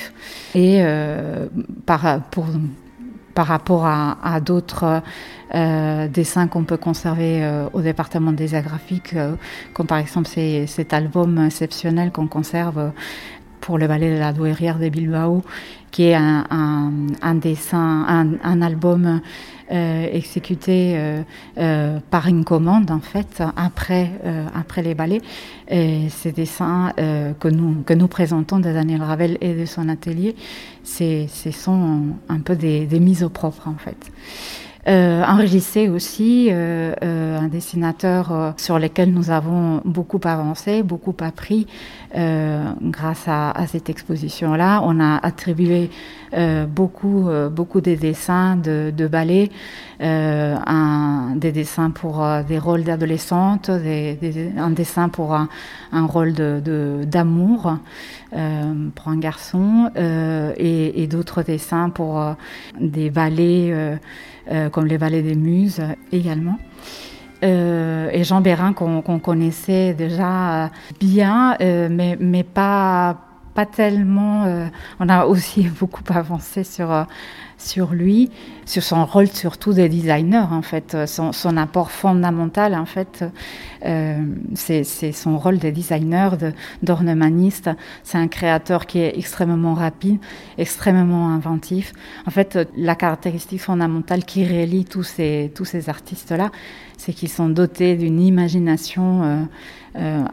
et 0.56 0.80
euh, 0.82 1.48
par, 1.86 2.22
par 3.34 3.48
rapport 3.48 3.86
à, 3.86 4.40
d'autres 4.40 5.02
euh, 5.56 6.08
dessins 6.08 6.48
qu'on 6.48 6.64
peut 6.64 6.78
conserver 6.78 7.44
euh, 7.44 7.68
au 7.74 7.82
département 7.82 8.32
des 8.32 8.48
graphiques, 8.62 9.16
comme 9.74 9.88
par 9.88 9.98
exemple 9.98 10.28
cet 10.68 10.94
album 10.94 11.46
exceptionnel 11.46 12.12
qu'on 12.12 12.28
conserve 12.28 12.92
pour 13.62 13.78
le 13.78 13.88
ballet 13.88 14.14
de 14.14 14.20
la 14.20 14.34
douairière 14.34 14.80
de 14.80 14.90
Bilbao, 14.90 15.44
qui 15.92 16.04
est 16.04 16.16
un, 16.16 17.36
dessin, 17.36 18.38
un, 18.44 18.62
album 18.62 19.22
euh, 19.72 20.08
exécuté 20.12 20.94
euh, 20.96 21.22
euh, 21.58 22.00
par 22.10 22.28
une 22.28 22.44
commande 22.44 22.92
en 22.92 23.00
fait 23.00 23.42
après 23.56 24.12
après 24.54 24.82
les 24.82 24.96
ballets. 24.96 25.22
Et 25.70 26.10
ces 26.10 26.32
dessins 26.32 26.92
que 27.40 27.48
nous 27.48 27.84
que 27.84 27.94
nous 27.94 28.08
présentons 28.08 28.60
de 28.60 28.72
Daniel 28.72 29.04
Ravel 29.04 29.38
et 29.42 29.54
de 29.54 29.66
son 29.66 29.88
atelier, 29.90 30.36
ce 30.84 31.28
sont 31.52 32.02
un 32.30 32.40
peu 32.40 32.56
des, 32.56 32.88
mises 33.00 33.24
au 33.24 33.30
propre 33.30 33.68
en 33.68 33.76
fait. 33.76 34.12
Euh, 34.88 35.24
enregistré 35.24 35.90
aussi 35.90 36.50
un 36.52 37.48
dessinateur 37.48 38.56
sur 38.58 38.80
lequel 38.80 39.14
nous 39.14 39.30
avons 39.30 39.82
beaucoup 39.86 40.20
avancé, 40.24 40.82
beaucoup 40.82 41.16
appris 41.22 41.68
grâce 42.14 43.24
à, 43.28 43.54
cette 43.68 43.90
exposition-là. 43.90 44.82
On 44.84 45.00
a 45.00 45.18
attribué 45.18 45.90
beaucoup, 46.68 47.30
beaucoup 47.52 47.82
des 47.82 47.96
dessins 47.96 48.56
de, 48.56 48.92
de 48.96 49.08
ballet, 49.08 49.50
des 50.00 51.52
dessins 51.52 51.92
pour 51.92 52.26
des 52.48 52.60
rôles 52.60 52.84
d'adolescente, 52.84 53.72
des, 53.72 54.16
des, 54.16 54.52
un 54.58 54.72
dessin 54.72 55.10
pour 55.10 55.34
un, 55.34 55.48
rôle 56.06 56.34
d'amour 56.34 57.78
de, 58.34 58.90
pour 58.92 59.08
un 59.08 59.18
garçon 59.18 59.90
et, 59.96 61.04
et 61.04 61.08
d'autres 61.08 61.44
dessins 61.44 61.90
pour 61.90 62.36
des 62.80 63.10
ballets 63.10 63.98
euh, 64.50 64.70
comme 64.70 64.88
les 64.88 64.98
Vallées 64.98 65.22
des 65.22 65.36
Muses 65.36 65.82
également. 66.12 66.58
Euh, 67.44 68.10
et 68.12 68.24
Jean 68.24 68.42
Bérin 68.42 68.74
qu'on 68.74 69.02
qu 69.02 69.20
connaissait 69.20 69.94
déjà 69.94 70.70
bien, 71.00 71.56
euh, 71.60 71.88
mais, 71.90 72.18
mais 72.20 72.44
pas, 72.44 73.18
pas 73.54 73.66
tellement. 73.66 74.46
Euh, 74.46 74.68
on 75.00 75.10
a 75.10 75.26
aussi 75.26 75.64
beaucoup 75.80 76.04
avancé 76.10 76.64
sur, 76.64 76.92
euh, 76.92 77.04
sur 77.58 77.94
lui, 77.94 78.32
sur 78.66 78.82
son 78.82 79.06
rôle 79.06 79.28
surtout 79.28 79.74
de 79.74 79.86
designer 79.88 80.52
en 80.52 80.62
fait, 80.62 80.98
son, 81.06 81.32
son 81.32 81.58
apport 81.58 81.92
fondamental 81.92 82.74
en 82.74 82.86
fait, 82.86 83.24
euh, 83.86 84.18
c'est 84.56 84.84
son 84.84 85.38
rôle 85.38 85.60
de 85.60 85.70
designer, 85.70 86.38
d'ornemaniste. 86.82 87.70
C'est 88.04 88.18
un 88.18 88.28
créateur 88.28 88.88
qui 88.88 89.00
est 89.00 89.18
extrêmement 89.18 89.76
rapide, 89.76 90.18
extrêmement 90.58 91.30
inventif. 91.30 91.94
En 92.26 92.32
fait, 92.32 92.58
la 92.76 92.96
caractéristique 92.96 93.62
fondamentale 93.62 94.26
qui 94.26 94.46
relie 94.46 94.86
tous 94.86 95.04
ces 95.04 95.52
tous 95.54 95.66
ces 95.66 95.90
artistes 95.90 96.32
là, 96.32 96.50
c'est 97.02 97.14
qu'ils 97.14 97.30
sont 97.30 97.50
dotés 97.50 97.96
d'une 97.96 98.22
imagination 98.22 99.24
euh, 99.24 99.44
euh, 99.96 100.24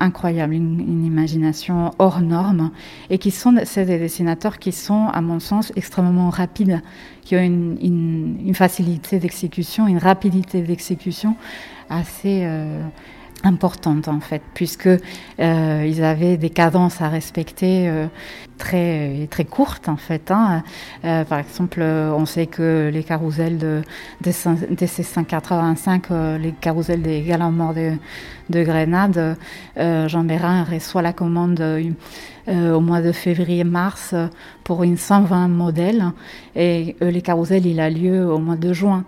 incroyable, 0.00 0.54
une, 0.54 1.04
imagination 1.04 1.90
hors 1.98 2.22
norme, 2.22 2.70
et 3.10 3.18
qui 3.18 3.30
sont 3.30 3.52
des 3.52 3.98
dessinateurs 3.98 4.58
qui 4.58 4.72
sont, 4.72 5.08
à 5.08 5.20
mon 5.20 5.38
sens, 5.38 5.70
extrêmement 5.76 6.30
rapides, 6.30 6.80
qui 7.20 7.36
ont 7.36 7.42
une 7.42 8.54
facilité 8.54 9.18
d'exécution, 9.18 9.86
une 9.86 9.98
rapidité 9.98 10.62
d'exécution 10.62 11.36
assez 11.90 12.44
euh, 12.44 12.82
importante 13.44 14.08
en 14.08 14.20
fait, 14.20 14.42
puisque 14.54 14.88
euh, 14.88 15.86
ils 15.86 16.02
avaient 16.02 16.36
des 16.36 16.50
cadences 16.50 17.00
à 17.00 17.08
respecter 17.08 17.88
euh, 17.88 18.06
très 18.58 19.28
très 19.30 19.44
courtes 19.44 19.88
en 19.88 19.96
fait. 19.96 20.30
Hein. 20.30 20.62
Euh, 21.04 21.24
par 21.24 21.38
exemple, 21.38 21.80
on 21.82 22.26
sait 22.26 22.46
que 22.46 22.90
les 22.92 23.04
carousels 23.04 23.58
de 23.58 23.82
de, 24.22 24.74
de 24.74 24.86
ces 24.86 25.02
185, 25.02 26.10
euh, 26.10 26.38
les 26.38 26.52
carousels 26.52 27.02
des 27.02 27.22
galants 27.22 27.52
morts 27.52 27.74
de, 27.74 27.92
de 28.50 28.62
Grenade, 28.62 29.36
euh, 29.76 30.08
Jean 30.08 30.24
Bérin 30.24 30.64
reçoit 30.64 31.02
la 31.02 31.12
commande 31.12 31.60
euh, 31.60 32.72
au 32.72 32.80
mois 32.80 33.00
de 33.00 33.12
février-mars 33.12 34.14
pour 34.64 34.82
une 34.82 34.96
120 34.96 35.48
modèles 35.48 36.04
et 36.54 36.96
les 37.00 37.22
carousels 37.22 37.66
il 37.66 37.80
a 37.80 37.88
lieu 37.88 38.26
au 38.26 38.38
mois 38.38 38.56
de 38.56 38.72
juin. 38.72 39.04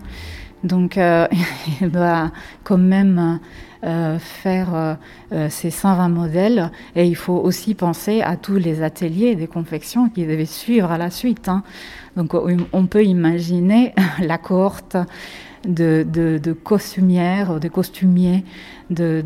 Donc, 0.67 0.99
euh, 0.99 1.27
il 1.81 1.91
doit 1.91 2.31
quand 2.65 2.79
même 2.79 3.41
euh, 3.85 4.19
faire 4.19 4.97
euh, 5.33 5.49
ces 5.49 5.71
120 5.71 6.09
modèles 6.09 6.71
et 6.95 7.07
il 7.07 7.17
faut 7.17 7.37
aussi 7.37 7.75
penser 7.75 8.21
à 8.21 8.37
tous 8.37 8.57
les 8.57 8.83
ateliers 8.83 9.37
de 9.37 9.47
confection 9.47 10.09
qui 10.09 10.27
devaient 10.27 10.45
suivre 10.45 10.91
à 10.91 10.99
la 10.99 11.11
suite. 11.11 11.49
Hein. 11.49 11.63
Donc, 12.17 12.35
on 12.73 12.87
peut 12.87 13.05
imaginer 13.05 13.95
la 14.21 14.39
cohorte 14.39 14.97
de, 15.67 16.53
costumières, 16.65 17.61
de 17.61 17.69
costumiers, 17.69 18.45
de 18.91 19.23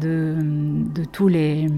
tous 1.13 1.29
les 1.29 1.69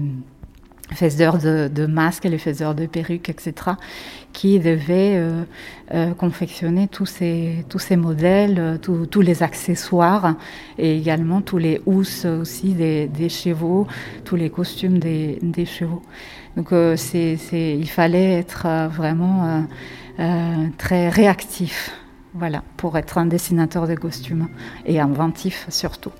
faiseurs 0.91 1.37
de, 1.37 1.85
masques, 1.85 2.25
les 2.25 2.37
faiseurs 2.37 2.75
de 2.75 2.85
perruques, 2.85 3.29
etc., 3.29 3.71
qui 4.33 4.59
devaient 4.59 5.15
euh, 5.15 5.43
euh, 5.93 6.13
confectionner 6.13 6.87
tous 6.87 7.05
ces, 7.05 7.65
tous 7.69 7.79
ces 7.79 7.95
modèles, 7.95 8.57
euh, 8.59 8.77
tous, 8.77 9.21
les 9.21 9.43
accessoires 9.43 10.35
et 10.77 10.97
également 10.97 11.41
tous 11.41 11.57
les 11.57 11.81
housses 11.85 12.25
aussi 12.25 12.73
des, 12.73 13.07
des 13.07 13.29
chevaux, 13.29 13.87
tous 14.25 14.35
les 14.35 14.49
costumes 14.49 14.97
des, 14.97 15.39
des 15.41 15.65
chevaux. 15.65 16.01
Donc 16.57 16.71
euh, 16.71 16.95
c'est, 16.97 17.37
il 17.53 17.89
fallait 17.89 18.33
être 18.33 18.67
vraiment 18.89 19.65
très 20.77 21.09
réactif, 21.09 21.91
voilà, 22.35 22.63
pour 22.77 22.97
être 22.97 23.17
un 23.17 23.25
dessinateur 23.25 23.87
de 23.87 23.95
costumes 23.95 24.47
et 24.85 24.99
inventif 24.99 25.65
surtout 25.69 26.11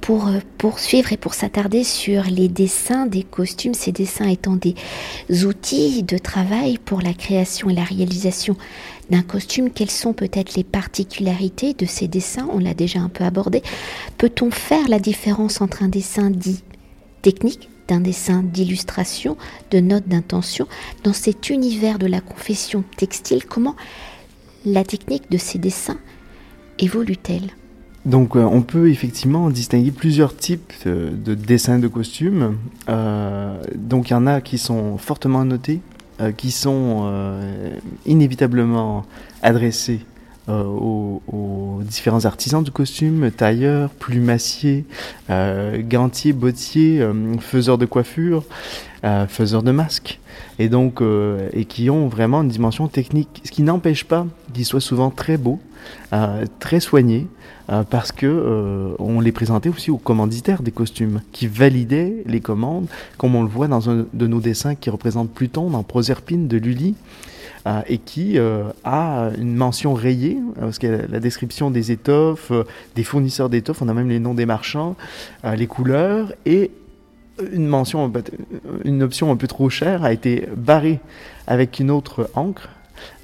pour 0.00 0.28
poursuivre 0.58 1.12
et 1.12 1.16
pour 1.16 1.34
s'attarder 1.34 1.84
sur 1.84 2.24
les 2.24 2.48
dessins 2.48 3.06
des 3.06 3.22
costumes, 3.22 3.74
ces 3.74 3.92
dessins 3.92 4.28
étant 4.28 4.56
des 4.56 4.74
outils 5.44 6.02
de 6.02 6.18
travail 6.18 6.78
pour 6.78 7.02
la 7.02 7.12
création 7.12 7.70
et 7.70 7.74
la 7.74 7.84
réalisation 7.84 8.56
d'un 9.10 9.22
costume, 9.22 9.70
quelles 9.70 9.90
sont 9.90 10.12
peut-être 10.12 10.54
les 10.54 10.64
particularités 10.64 11.74
de 11.74 11.86
ces 11.86 12.08
dessins? 12.08 12.48
On 12.52 12.58
l'a 12.58 12.74
déjà 12.74 13.00
un 13.00 13.08
peu 13.08 13.24
abordé. 13.24 13.62
Peut-on 14.18 14.50
faire 14.50 14.88
la 14.88 14.98
différence 14.98 15.60
entre 15.60 15.82
un 15.82 15.88
dessin 15.88 16.30
dit 16.30 16.62
technique 17.22 17.68
d'un 17.88 18.00
dessin 18.00 18.42
d'illustration, 18.42 19.36
de 19.70 19.80
notes 19.80 20.08
d'intention, 20.08 20.68
dans 21.02 21.12
cet 21.12 21.50
univers 21.50 21.98
de 21.98 22.06
la 22.06 22.20
confession 22.20 22.84
textile, 22.96 23.44
comment 23.44 23.74
la 24.64 24.84
technique 24.84 25.30
de 25.30 25.38
ces 25.38 25.58
dessins 25.58 25.98
évolue-t-elle? 26.78 27.50
Donc 28.04 28.36
euh, 28.36 28.40
on 28.40 28.62
peut 28.62 28.88
effectivement 28.90 29.50
distinguer 29.50 29.90
plusieurs 29.90 30.34
types 30.36 30.72
de, 30.84 31.10
de 31.10 31.34
dessins 31.34 31.78
de 31.78 31.88
costumes. 31.88 32.56
Euh, 32.88 33.62
donc 33.74 34.10
il 34.10 34.12
y 34.12 34.16
en 34.16 34.26
a 34.26 34.40
qui 34.40 34.58
sont 34.58 34.96
fortement 34.96 35.44
notés, 35.44 35.80
euh, 36.20 36.32
qui 36.32 36.50
sont 36.50 37.02
euh, 37.04 37.70
inévitablement 38.06 39.04
adressés 39.42 40.00
euh, 40.50 40.64
aux, 40.64 41.80
différents 41.82 42.24
artisans 42.24 42.62
de 42.62 42.70
costumes, 42.70 43.30
tailleurs, 43.30 43.90
plumassiers, 43.90 44.84
euh, 45.30 45.82
gantiers, 45.82 46.32
bottiers, 46.32 47.04
faiseurs 47.40 47.78
de 47.78 47.86
coiffure, 47.86 48.44
faiseurs 49.28 49.62
de 49.62 49.72
masques. 49.72 50.20
Et 50.58 50.68
donc, 50.68 51.02
et 51.52 51.64
qui 51.64 51.90
ont 51.90 52.06
vraiment 52.06 52.42
une 52.42 52.48
dimension 52.48 52.86
technique, 52.86 53.42
ce 53.44 53.50
qui 53.50 53.62
n'empêche 53.62 54.04
pas 54.04 54.26
qu'ils 54.52 54.66
soient 54.66 54.80
souvent 54.80 55.10
très 55.10 55.36
beaux, 55.36 55.58
très 56.60 56.80
soignés, 56.80 57.26
euh, 57.70 57.84
parce 57.88 58.10
que 58.10 58.26
euh, 58.26 58.94
on 58.98 59.20
les 59.20 59.30
présentait 59.30 59.68
aussi 59.68 59.90
aux 59.92 59.98
commanditaires 59.98 60.62
des 60.62 60.72
costumes 60.72 61.20
qui 61.30 61.46
validaient 61.46 62.24
les 62.26 62.40
commandes, 62.40 62.86
comme 63.16 63.36
on 63.36 63.42
le 63.42 63.48
voit 63.48 63.68
dans 63.68 63.88
un 63.88 64.06
de 64.12 64.26
nos 64.26 64.40
dessins 64.40 64.74
qui 64.74 64.90
représente 64.90 65.30
Pluton 65.30 65.70
dans 65.70 65.84
Proserpine 65.84 66.48
de 66.48 66.56
Lully. 66.56 66.94
Euh, 67.66 67.82
et 67.88 67.98
qui 67.98 68.38
euh, 68.38 68.64
a 68.84 69.28
une 69.36 69.54
mention 69.54 69.92
rayée, 69.92 70.38
parce 70.58 70.78
qu'il 70.78 70.90
la 71.10 71.20
description 71.20 71.70
des 71.70 71.92
étoffes, 71.92 72.52
euh, 72.52 72.64
des 72.96 73.04
fournisseurs 73.04 73.50
d'étoffes, 73.50 73.82
on 73.82 73.88
a 73.88 73.92
même 73.92 74.08
les 74.08 74.18
noms 74.18 74.32
des 74.32 74.46
marchands, 74.46 74.96
euh, 75.44 75.54
les 75.56 75.66
couleurs, 75.66 76.32
et 76.46 76.70
une 77.52 77.70
une 78.84 79.02
option 79.02 79.30
un 79.30 79.36
peu 79.36 79.46
trop 79.46 79.68
chère 79.68 80.04
a 80.04 80.12
été 80.12 80.48
barrée 80.56 81.00
avec 81.46 81.80
une 81.80 81.90
autre 81.90 82.30
encre, 82.34 82.70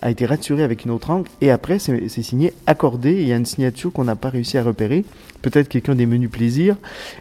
a 0.03 0.11
été 0.11 0.27
raturé 0.27 0.63
avec 0.63 0.85
une 0.85 0.91
autre 0.91 1.11
encre 1.11 1.31
et 1.41 1.51
après 1.51 1.79
c'est 1.79 2.09
signé 2.09 2.53
accordé. 2.67 3.13
Il 3.13 3.29
y 3.29 3.33
a 3.33 3.37
une 3.37 3.47
signature 3.47 3.93
qu'on 3.93 4.05
n'a 4.05 4.17
pas 4.17 4.31
réussi 4.31 4.59
à 4.59 4.63
repérer. 4.63 5.05
Peut-être 5.43 5.69
quelqu'un 5.69 5.95
des 5.95 6.07
menus 6.07 6.31
plaisirs. 6.31 6.77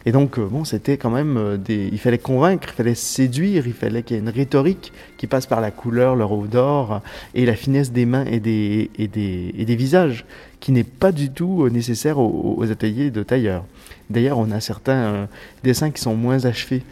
Et 0.06 0.12
donc, 0.12 0.40
euh, 0.40 0.48
bon, 0.48 0.64
c'était 0.64 0.98
quand 0.98 1.12
même 1.12 1.38
euh, 1.38 1.58
des. 1.58 1.90
Il 1.92 2.00
fallait 2.00 2.18
convaincre, 2.18 2.70
il 2.72 2.76
fallait 2.76 2.96
séduire, 2.96 3.68
il 3.68 3.74
fallait 3.74 4.02
qu'il 4.04 4.16
y 4.16 4.20
ait 4.20 4.24
une 4.24 4.30
rhétorique 4.30 4.94
qui 5.18 5.28
passe 5.28 5.46
par 5.46 5.62
la 5.62 5.70
couleur, 5.70 6.16
le 6.16 6.26
d'or 6.48 7.02
et 7.36 7.46
la 7.46 7.56
finesse 7.56 7.92
des 7.92 8.06
mains 8.06 8.26
et 8.26 8.40
des, 8.40 8.90
et 8.98 9.08
des, 9.08 9.54
et 9.58 9.66
des 9.66 9.76
visages, 9.76 10.26
qui 10.60 10.72
n'est 10.72 10.84
pas 10.84 11.12
du 11.12 11.30
tout 11.30 11.66
euh, 11.66 11.70
nécessaire 11.70 12.18
aux, 12.18 12.64
ateliers 12.72 13.12
de 13.12 13.22
tailleurs. 13.22 13.66
D'ailleurs, 14.10 14.40
on 14.40 14.50
a 14.52 14.60
certains 14.60 15.28
dessins 15.64 15.92
qui 15.92 16.02
sont 16.02 16.16
moins 16.16 16.46
achevés 16.46 16.84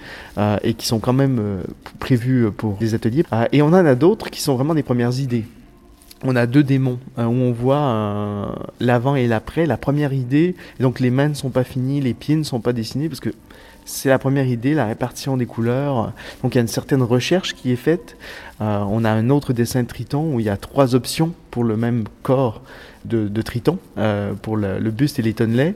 et 0.64 0.74
qui 0.74 0.88
sont 0.88 0.98
quand 0.98 1.14
même 1.14 1.62
prévus 2.00 2.50
pour 2.52 2.74
des 2.78 2.96
ateliers. 2.96 3.24
et 3.52 3.62
on 3.62 3.68
en 3.68 3.74
a 3.74 3.94
d'autres 3.94 4.32
qui 4.32 4.42
sont 4.42 4.56
vraiment 4.56 4.74
des 4.74 4.82
premières 4.82 5.20
idées 5.20 5.46
on 6.24 6.36
a 6.36 6.46
deux 6.46 6.64
démons 6.64 7.00
euh, 7.18 7.26
où 7.26 7.34
on 7.34 7.52
voit 7.52 7.78
euh, 7.78 8.46
l'avant 8.80 9.16
et 9.16 9.28
l'après. 9.28 9.66
La 9.66 9.78
première 9.78 10.14
idée, 10.14 10.56
donc 10.80 11.00
les 11.00 11.10
mains 11.10 11.30
ne 11.30 11.34
sont 11.34 11.50
pas 11.50 11.64
finies, 11.64 12.02
les 12.02 12.14
pieds 12.14 12.36
ne 12.36 12.44
sont 12.44 12.60
pas 12.60 12.74
dessinés 12.74 13.10
parce 13.10 13.20
que 13.20 13.32
c'est 13.86 14.10
la 14.10 14.20
première 14.20 14.48
idée, 14.48 14.74
la 14.74 14.86
répartition 14.86 15.36
des 15.36 15.46
couleurs. 15.46 16.14
Donc 16.42 16.54
il 16.54 16.58
y 16.58 16.60
a 16.60 16.62
une 16.62 16.68
certaine 16.68 17.02
recherche 17.02 17.54
qui 17.54 17.72
est 17.72 17.78
faite. 17.78 18.16
Euh, 18.62 18.84
on 18.88 19.04
a 19.04 19.12
un 19.12 19.30
autre 19.30 19.52
dessin 19.52 19.84
de 19.84 19.88
Triton 19.88 20.34
où 20.34 20.40
il 20.40 20.46
y 20.46 20.50
a 20.50 20.58
trois 20.58 20.96
options 20.96 21.34
pour 21.52 21.66
le 21.66 21.76
même 21.76 22.06
corps 22.22 22.62
de, 23.04 23.42
Triton, 23.42 23.80
euh, 23.98 24.34
pour 24.34 24.56
le, 24.56 24.80
buste 24.90 25.20
et 25.20 25.22
les 25.22 25.34
tonnelets 25.34 25.76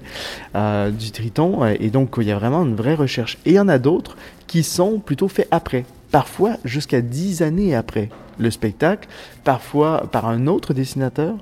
du 0.56 1.12
Triton. 1.12 1.66
Et 1.66 1.90
donc 1.90 2.16
il 2.18 2.24
y 2.24 2.32
a 2.32 2.38
vraiment 2.38 2.64
une 2.64 2.76
vraie 2.76 2.96
recherche. 2.96 3.38
Et 3.46 3.52
il 3.52 3.56
y 3.56 3.60
en 3.60 3.68
a 3.68 3.78
d'autres 3.78 4.16
qui 4.48 4.64
sont 4.64 5.00
plutôt 5.00 5.28
faits 5.28 5.50
après, 5.52 5.84
parfois 6.10 6.56
jusqu'à 6.64 7.02
dix 7.02 7.42
années 7.42 7.76
après 7.76 8.10
le 8.40 8.52
spectacle, 8.52 9.08
parfois 9.44 10.08
par 10.12 10.28
un 10.28 10.48
autre 10.48 10.74
dessinateur, 10.74 11.36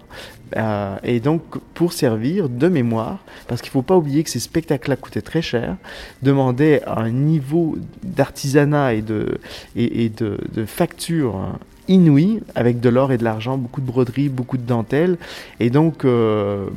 euh, 0.58 0.96
et 1.04 1.20
donc 1.20 1.42
pour 1.74 1.94
servir 1.94 2.50
de 2.50 2.68
mémoire, 2.68 3.20
parce 3.48 3.62
qu'il 3.62 3.70
ne 3.70 3.74
faut 3.74 3.82
pas 3.82 3.98
oublier 3.98 4.24
que 4.24 4.30
ces 4.30 4.40
spectacles-là 4.40 4.96
coûtaient 4.96 5.22
très 5.22 5.42
cher, 5.42 5.78
demandaient 6.22 6.82
un 6.88 7.10
niveau 7.10 7.78
d'artisanat 8.04 8.94
et 8.94 9.02
de, 9.02 9.40
et, 9.76 10.10
de, 10.10 10.38
de 10.54 10.66
facture 10.66 11.58
inouïe, 11.88 12.42
avec 12.56 12.80
de 12.80 12.90
l'or 12.90 13.12
et 13.12 13.18
de 13.18 13.24
l'argent, 13.24 13.58
beaucoup 13.58 13.82
de 13.82 13.86
broderies, 13.86 14.30
beaucoup 14.30 14.58
de 14.58 14.66
dentelles. 14.66 15.18
Et 15.60 15.70
donc, 15.70 16.06
euh, 16.06 16.68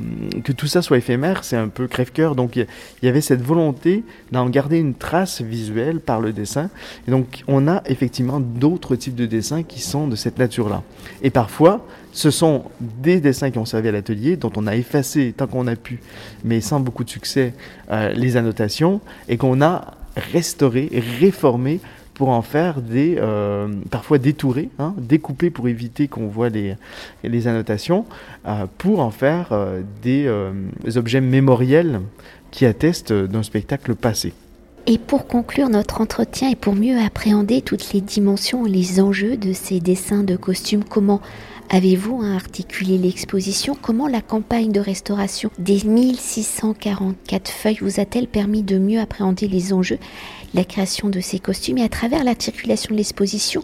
que 0.45 0.53
tout 0.53 0.67
ça 0.67 0.83
soit 0.83 0.99
éphémère, 0.99 1.45
c'est 1.45 1.57
un 1.57 1.69
peu 1.69 1.87
crève-cœur. 1.87 2.35
Donc, 2.35 2.57
il 2.57 2.67
y, 3.03 3.09
avait 3.09 3.21
cette 3.21 3.43
volonté 3.43 4.05
d'en 4.33 4.49
garder 4.49 4.79
une 4.79 4.95
trace 4.95 5.41
visuelle 5.41 6.01
par 6.01 6.21
le 6.21 6.33
dessin. 6.33 6.71
Et 7.07 7.11
donc, 7.11 7.43
on 7.49 7.69
a 7.69 7.83
effectivement 7.87 8.41
d'autres 8.41 8.97
types 8.97 9.15
de 9.17 9.27
dessins 9.27 9.63
qui 9.63 9.81
sont 9.81 10.07
de 10.09 10.17
cette 10.17 10.39
nature-là. 10.39 10.83
Et 11.23 11.31
parfois, 11.31 11.85
ce 12.13 12.31
sont 12.31 12.65
des 12.81 13.21
dessins 13.21 13.51
qui 13.51 13.59
ont 13.59 13.65
servi 13.65 13.89
à 13.89 13.93
l'atelier, 13.93 14.37
dont 14.37 14.53
on 14.57 14.67
a 14.67 14.77
effacé 14.77 15.35
tant 15.37 15.47
qu'on 15.47 15.67
a 15.67 15.77
pu, 15.77 16.01
mais 16.45 16.61
sans 16.61 16.81
beaucoup 16.81 17.05
de 17.05 17.11
succès, 17.11 17.55
euh, 17.91 18.13
les 18.13 18.37
annotations, 18.37 19.01
et 19.29 19.37
qu'on 19.37 19.61
a 19.63 19.95
restauré, 20.33 20.91
réformé 21.21 21.81
pour 22.19 22.31
en 22.31 22.43
faire 22.43 22.83
des, 22.83 23.15
euh, 23.17 23.69
parfois 23.91 24.19
détourés, 24.19 24.69
hein, 24.81 24.93
découpés 24.99 25.51
pour 25.51 25.69
éviter 25.69 26.09
qu'on 26.09 26.27
voit 26.27 26.49
les, 26.49 26.75
les 27.23 27.47
annotations, 27.47 28.05
euh, 28.47 28.67
pour 28.77 28.99
en 28.99 29.13
faire 29.13 29.53
euh, 29.53 29.83
des, 30.03 30.29
objets 30.97 31.21
mémoriels 31.21 32.01
qui 32.51 32.67
attestent 32.67 33.13
d'un 33.13 33.45
spectacle 33.45 33.95
passé. 33.95 34.33
Et 34.87 34.99
pour 34.99 35.27
conclure 35.27 35.69
notre 35.69 36.01
entretien 36.01 36.51
et 36.51 36.57
pour 36.57 36.75
mieux 36.75 36.99
appréhender 36.99 37.63
toutes 37.63 37.93
les 37.93 38.01
dimensions 38.01 38.67
et 38.67 38.71
les 38.71 39.01
enjeux 39.01 39.37
de 39.37 39.53
ces 39.53 39.81
dessins 39.81 40.25
de 40.25 40.35
costumes, 40.35 40.83
comment 40.83 41.21
avez-vous 41.71 42.23
articulé 42.23 42.97
l'exposition? 42.97 43.77
Comment 43.81 44.09
la 44.09 44.23
campagne 44.23 44.73
de 44.73 44.81
restauration 44.81 45.51
des 45.59 45.85
1644 45.85 47.49
feuilles 47.51 47.79
vous 47.83 48.01
a-t-elle 48.01 48.27
permis 48.27 48.63
de 48.63 48.79
mieux 48.79 48.99
appréhender 48.99 49.47
les 49.47 49.73
enjeux 49.73 49.99
la 50.55 50.65
création 50.65 51.09
de 51.09 51.21
ces 51.21 51.39
costumes 51.39 51.79
et 51.79 51.85
à 51.85 51.89
travers 51.89 52.25
l'articulation 52.25 52.95
de 52.95 52.99
l'exposition, 52.99 53.63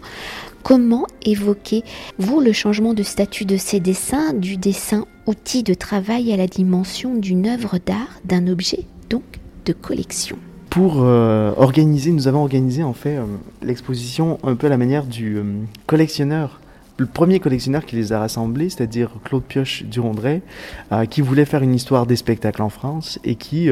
comment 0.63 1.05
évoquez-vous 1.23 2.41
le 2.41 2.51
changement 2.51 2.93
de 2.93 3.03
statut 3.03 3.45
de 3.45 3.57
ces 3.57 3.79
dessins, 3.79 4.33
du 4.33 4.57
dessin 4.57 5.05
outil 5.27 5.63
de 5.63 5.73
travail 5.73 6.31
à 6.33 6.37
la 6.37 6.47
dimension 6.47 7.15
d'une 7.15 7.47
œuvre 7.47 7.77
d'art, 7.85 8.19
d'un 8.25 8.47
objet, 8.47 8.85
donc 9.09 9.23
de 9.65 9.73
collection? 9.73 10.37
Pour 10.69 11.03
euh, 11.03 11.53
organiser, 11.57 12.11
nous 12.11 12.27
avons 12.27 12.41
organisé 12.41 12.83
en 12.83 12.93
fait 12.93 13.17
euh, 13.17 13.23
l'exposition 13.61 14.39
un 14.43 14.55
peu 14.55 14.67
à 14.67 14.69
la 14.69 14.77
manière 14.77 15.05
du 15.05 15.37
euh, 15.37 15.43
collectionneur 15.87 16.59
le 16.97 17.05
premier 17.05 17.39
collectionneur 17.39 17.85
qui 17.85 17.95
les 17.97 18.13
a 18.13 18.19
rassemblés, 18.19 18.69
c'est-à-dire 18.69 19.09
Claude 19.23 19.43
Pioche 19.43 19.83
du 19.83 19.99
euh, 19.99 21.05
qui 21.05 21.21
voulait 21.21 21.45
faire 21.45 21.61
une 21.61 21.73
histoire 21.73 22.05
des 22.05 22.15
spectacles 22.15 22.61
en 22.61 22.69
France 22.69 23.19
et 23.23 23.35
qui 23.35 23.69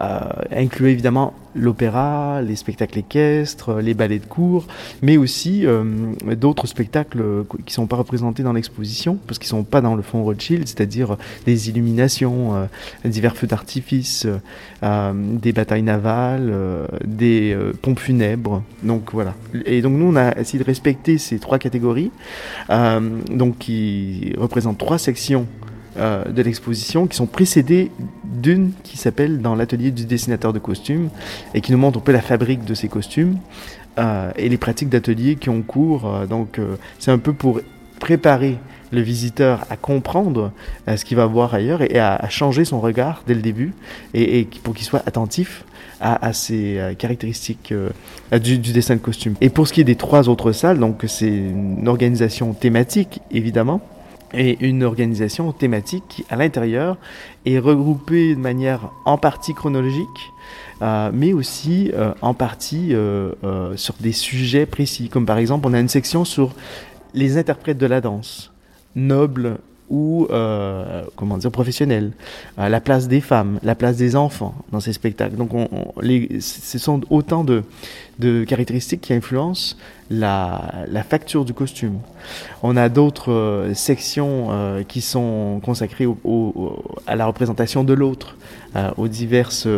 euh, 0.00 0.20
incluait 0.50 0.92
évidemment 0.92 1.34
l'opéra, 1.54 2.40
les 2.42 2.56
spectacles 2.56 2.98
équestres, 3.00 3.76
les 3.80 3.94
ballets 3.94 4.18
de 4.18 4.26
cour, 4.26 4.66
mais 5.02 5.16
aussi 5.16 5.66
d'autres 6.36 6.68
spectacles 6.68 7.20
qui 7.66 7.72
ne 7.72 7.74
sont 7.74 7.86
pas 7.86 7.96
représentés 7.96 8.44
dans 8.44 8.52
l'exposition, 8.52 9.18
parce 9.26 9.40
qu'ils 9.40 9.46
ne 9.46 9.60
sont 9.60 9.64
pas 9.64 9.80
dans 9.80 9.96
le 9.96 10.02
fond 10.02 10.22
Rothschild, 10.22 10.68
c'est-à-dire 10.68 11.16
des 11.46 11.68
illuminations, 11.68 12.68
divers 13.04 13.36
feux 13.36 13.48
d'artifice, 13.48 14.26
des 14.82 15.52
batailles 15.52 15.82
navales, 15.82 16.52
des 17.04 17.56
pompes 17.82 17.98
funèbres. 17.98 18.62
Donc 18.84 19.12
voilà. 19.12 19.34
Et 19.64 19.82
donc 19.82 19.94
nous, 19.94 20.12
on 20.12 20.16
a 20.16 20.38
essayé 20.38 20.60
de 20.60 20.64
respecter 20.64 21.18
ces 21.18 21.40
trois 21.40 21.58
catégories. 21.58 22.12
Euh, 22.70 23.00
donc 23.30 23.58
qui 23.58 24.34
représente 24.38 24.78
trois 24.78 24.98
sections 24.98 25.46
euh, 25.98 26.24
de 26.24 26.42
l'exposition 26.42 27.06
qui 27.06 27.16
sont 27.16 27.26
précédées 27.26 27.90
d'une 28.24 28.72
qui 28.82 28.96
s'appelle 28.96 29.40
dans 29.40 29.54
l'atelier 29.54 29.90
du 29.90 30.04
dessinateur 30.04 30.52
de 30.52 30.58
costumes 30.58 31.10
et 31.54 31.60
qui 31.60 31.72
nous 31.72 31.78
montre 31.78 31.98
un 31.98 32.02
peu 32.02 32.12
la 32.12 32.20
fabrique 32.20 32.64
de 32.64 32.74
ces 32.74 32.88
costumes 32.88 33.38
euh, 33.98 34.30
et 34.36 34.48
les 34.48 34.58
pratiques 34.58 34.88
d'atelier 34.88 35.36
qui 35.36 35.50
ont 35.50 35.62
cours. 35.62 36.10
donc 36.28 36.60
c'est 36.98 37.10
un 37.10 37.18
peu 37.18 37.32
pour 37.32 37.60
préparer 37.98 38.58
le 38.90 39.00
visiteur 39.00 39.66
à 39.70 39.76
comprendre 39.76 40.52
ce 40.86 41.04
qu'il 41.04 41.16
va 41.16 41.26
voir 41.26 41.52
ailleurs 41.52 41.82
et 41.82 41.98
à, 41.98 42.28
changer 42.28 42.64
son 42.64 42.80
regard 42.80 43.22
dès 43.26 43.34
le 43.34 43.42
début 43.42 43.74
et, 44.14 44.46
pour 44.62 44.74
qu'il 44.74 44.86
soit 44.86 45.02
attentif 45.04 45.64
à, 46.00 46.32
ces 46.32 46.78
euh, 46.78 46.94
caractéristiques 46.94 47.72
euh, 47.72 47.90
du, 48.38 48.58
dessin 48.58 48.94
de 48.94 49.00
costume. 49.00 49.34
Et 49.40 49.48
pour 49.48 49.66
ce 49.66 49.72
qui 49.72 49.80
est 49.80 49.84
des 49.84 49.96
trois 49.96 50.28
autres 50.28 50.52
salles, 50.52 50.78
donc 50.78 51.04
c'est 51.06 51.26
une 51.26 51.88
organisation 51.88 52.52
thématique 52.52 53.20
évidemment 53.30 53.80
et 54.32 54.64
une 54.66 54.82
organisation 54.82 55.52
thématique 55.52 56.04
qui, 56.08 56.24
à 56.30 56.36
l'intérieur, 56.36 56.96
est 57.46 57.58
regroupée 57.58 58.34
de 58.34 58.40
manière 58.40 58.90
en 59.04 59.18
partie 59.18 59.54
chronologique, 59.54 60.32
euh, 60.82 61.10
mais 61.12 61.32
aussi 61.32 61.90
en 62.22 62.34
partie 62.34 62.94
sur 63.76 63.94
des 64.00 64.12
sujets 64.12 64.66
précis. 64.66 65.08
Comme 65.08 65.26
par 65.26 65.38
exemple, 65.38 65.66
on 65.68 65.74
a 65.74 65.80
une 65.80 65.88
section 65.88 66.24
sur 66.24 66.54
les 67.14 67.36
interprètes 67.36 67.78
de 67.78 67.86
la 67.86 68.00
danse, 68.00 68.52
nobles 68.94 69.58
ou 69.90 70.26
euh, 70.30 71.02
comment 71.16 71.38
dire 71.38 71.50
professionnelle, 71.50 72.12
euh, 72.58 72.68
la 72.68 72.80
place 72.80 73.08
des 73.08 73.20
femmes, 73.20 73.58
la 73.62 73.74
place 73.74 73.96
des 73.96 74.16
enfants 74.16 74.54
dans 74.70 74.80
ces 74.80 74.92
spectacles. 74.92 75.36
Donc, 75.36 75.54
on, 75.54 75.68
ce 76.40 76.78
sont 76.78 77.00
autant 77.10 77.44
de, 77.44 77.62
de 78.18 78.44
caractéristiques 78.44 79.00
qui 79.00 79.12
influencent 79.14 79.76
la, 80.10 81.04
facture 81.08 81.44
du 81.44 81.54
costume. 81.54 81.98
On 82.62 82.76
a 82.76 82.88
d'autres 82.88 83.32
euh, 83.32 83.74
sections 83.74 84.48
euh, 84.50 84.82
qui 84.82 85.00
sont 85.00 85.60
consacrées 85.64 86.06
à 87.06 87.16
la 87.16 87.26
représentation 87.26 87.84
de 87.84 87.94
l'autre, 87.94 88.36
euh, 88.76 88.90
aux 88.96 89.08
diverses 89.08 89.68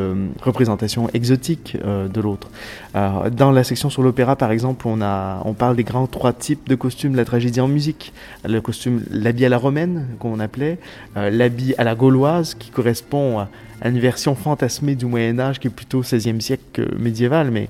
représentations 0.41 1.09
exotiques 1.15 1.77
de 1.77 2.21
l'autre. 2.21 2.51
dans 2.95 3.53
la 3.53 3.65
section 3.65 3.91
sur 3.91 4.03
l'opéra, 4.03 4.37
par 4.37 4.51
exemple, 4.51 4.87
on, 4.89 5.01
a, 5.03 5.43
on 5.45 5.55
parle 5.55 5.77
des 5.77 5.85
grands 5.85 6.07
trois 6.07 6.33
types 6.33 6.69
de 6.69 6.75
costumes 6.75 7.13
de 7.13 7.17
la 7.17 7.25
tragédie 7.25 7.61
en 7.61 7.69
musique. 7.69 8.13
Le 8.45 8.61
costume, 8.61 9.03
l'habit 9.11 9.45
à 9.45 9.49
la 9.49 9.59
romaine, 9.59 10.07
qu'on 10.19 10.41
appelait, 10.41 10.79
l'habit 11.15 11.75
à 11.79 11.85
la 11.85 11.95
gauloise, 11.95 12.55
qui 12.55 12.71
correspond 12.71 13.41
à 13.41 13.49
une 13.85 13.99
version 13.99 14.35
fantasmée 14.35 14.95
du 14.95 15.07
Moyen 15.07 15.39
Âge 15.39 15.59
qui 15.59 15.69
est 15.69 15.71
plutôt 15.71 16.03
16e 16.03 16.41
siècle 16.41 16.95
médiéval, 16.99 17.51
mais 17.51 17.69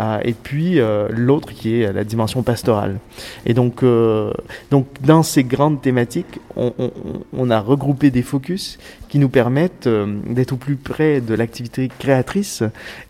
euh, 0.00 0.18
et 0.24 0.32
puis 0.32 0.80
euh, 0.80 1.08
l'autre 1.10 1.52
qui 1.52 1.80
est 1.80 1.92
la 1.92 2.04
dimension 2.04 2.42
pastorale. 2.42 2.98
Et 3.44 3.54
donc, 3.54 3.82
euh, 3.82 4.32
donc 4.70 4.86
dans 5.02 5.22
ces 5.22 5.44
grandes 5.44 5.82
thématiques, 5.82 6.40
on, 6.56 6.72
on, 6.78 6.90
on, 7.36 7.50
a 7.50 7.60
regroupé 7.60 8.10
des 8.10 8.22
focus 8.22 8.78
qui 9.08 9.18
nous 9.18 9.28
permettent 9.28 9.88
d'être 10.28 10.52
au 10.52 10.56
plus 10.56 10.76
près 10.76 11.20
de 11.20 11.34
l'activité 11.34 11.90
créatrice 11.98 12.62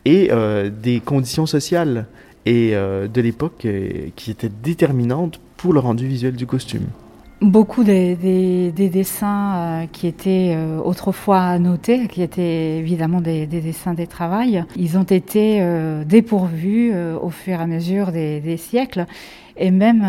et 0.04 0.30
des 0.82 1.00
conditions 1.00 1.46
sociales 1.46 2.06
et 2.44 2.72
de 2.72 3.20
l'époque 3.20 3.66
qui 4.16 4.30
étaient 4.30 4.50
déterminantes 4.62 5.40
pour 5.56 5.72
le 5.72 5.80
rendu 5.80 6.06
visuel 6.06 6.34
du 6.34 6.46
costume. 6.46 6.86
Beaucoup 7.42 7.82
des, 7.82 8.72
dessins 8.72 9.54
euh, 9.54 9.86
qui 9.90 10.06
étaient 10.06 10.54
euh, 10.54 10.78
autrefois 10.78 11.58
notés, 11.58 12.06
qui 12.06 12.22
étaient 12.22 12.78
évidemment 12.78 13.20
des, 13.20 13.46
dessins 13.46 13.94
des 13.94 14.06
travails, 14.06 14.64
ils 14.76 14.96
ont 14.96 15.02
été 15.02 15.58
euh, 15.60 16.04
dépourvus 16.04 16.94
au 17.20 17.30
fur 17.30 17.58
et 17.58 17.62
à 17.62 17.66
mesure 17.66 18.12
des, 18.12 18.56
siècles 18.56 19.06
et 19.56 19.72
même 19.72 20.00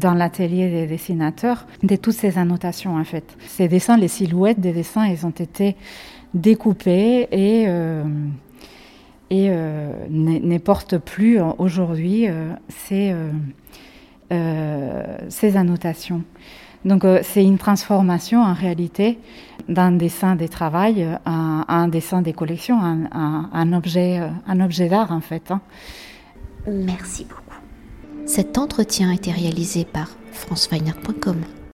dans 0.00 0.14
l'atelier 0.14 0.68
des 0.68 0.86
dessinateurs 0.86 1.66
de 1.84 1.94
toutes 1.94 2.14
ces 2.14 2.38
annotations 2.38 2.96
en 2.96 3.04
fait. 3.04 3.36
Ces 3.46 3.68
dessins, 3.68 3.96
les 3.96 4.08
silhouettes 4.08 4.60
des 4.60 4.72
dessins, 4.72 5.06
ils 5.06 5.24
ont 5.24 5.30
été 5.30 5.76
découpés 6.34 7.28
et 7.30 7.68
et 9.30 9.48
ne 10.10 10.58
portent 10.58 10.98
plus 10.98 11.40
aujourd'hui 11.58 12.26
ces 12.68 13.14
ces 14.30 15.56
annotations. 15.56 16.22
Donc 16.84 17.04
euh, 17.04 17.20
c'est 17.22 17.44
une 17.44 17.58
transformation 17.58 18.42
en 18.42 18.54
réalité 18.54 19.18
d'un 19.68 19.92
dessin 19.92 20.34
des 20.34 20.48
travail 20.48 21.06
à, 21.24 21.64
un 21.72 21.88
dessin 21.88 22.22
des 22.22 22.32
collections, 22.32 22.80
un, 22.82 23.50
un 23.52 23.72
objet, 23.72 24.20
euh, 24.20 24.28
un 24.46 24.60
objet 24.60 24.88
d'art 24.88 25.12
en 25.12 25.20
fait. 25.20 25.50
Hein. 25.50 25.60
Merci 26.66 27.24
beaucoup. 27.24 27.42
Cet 28.26 28.58
entretien 28.58 29.10
a 29.10 29.14
été 29.14 29.30
réalisé 29.30 29.84
par 29.84 30.08
franceweiner.com. 30.32 31.36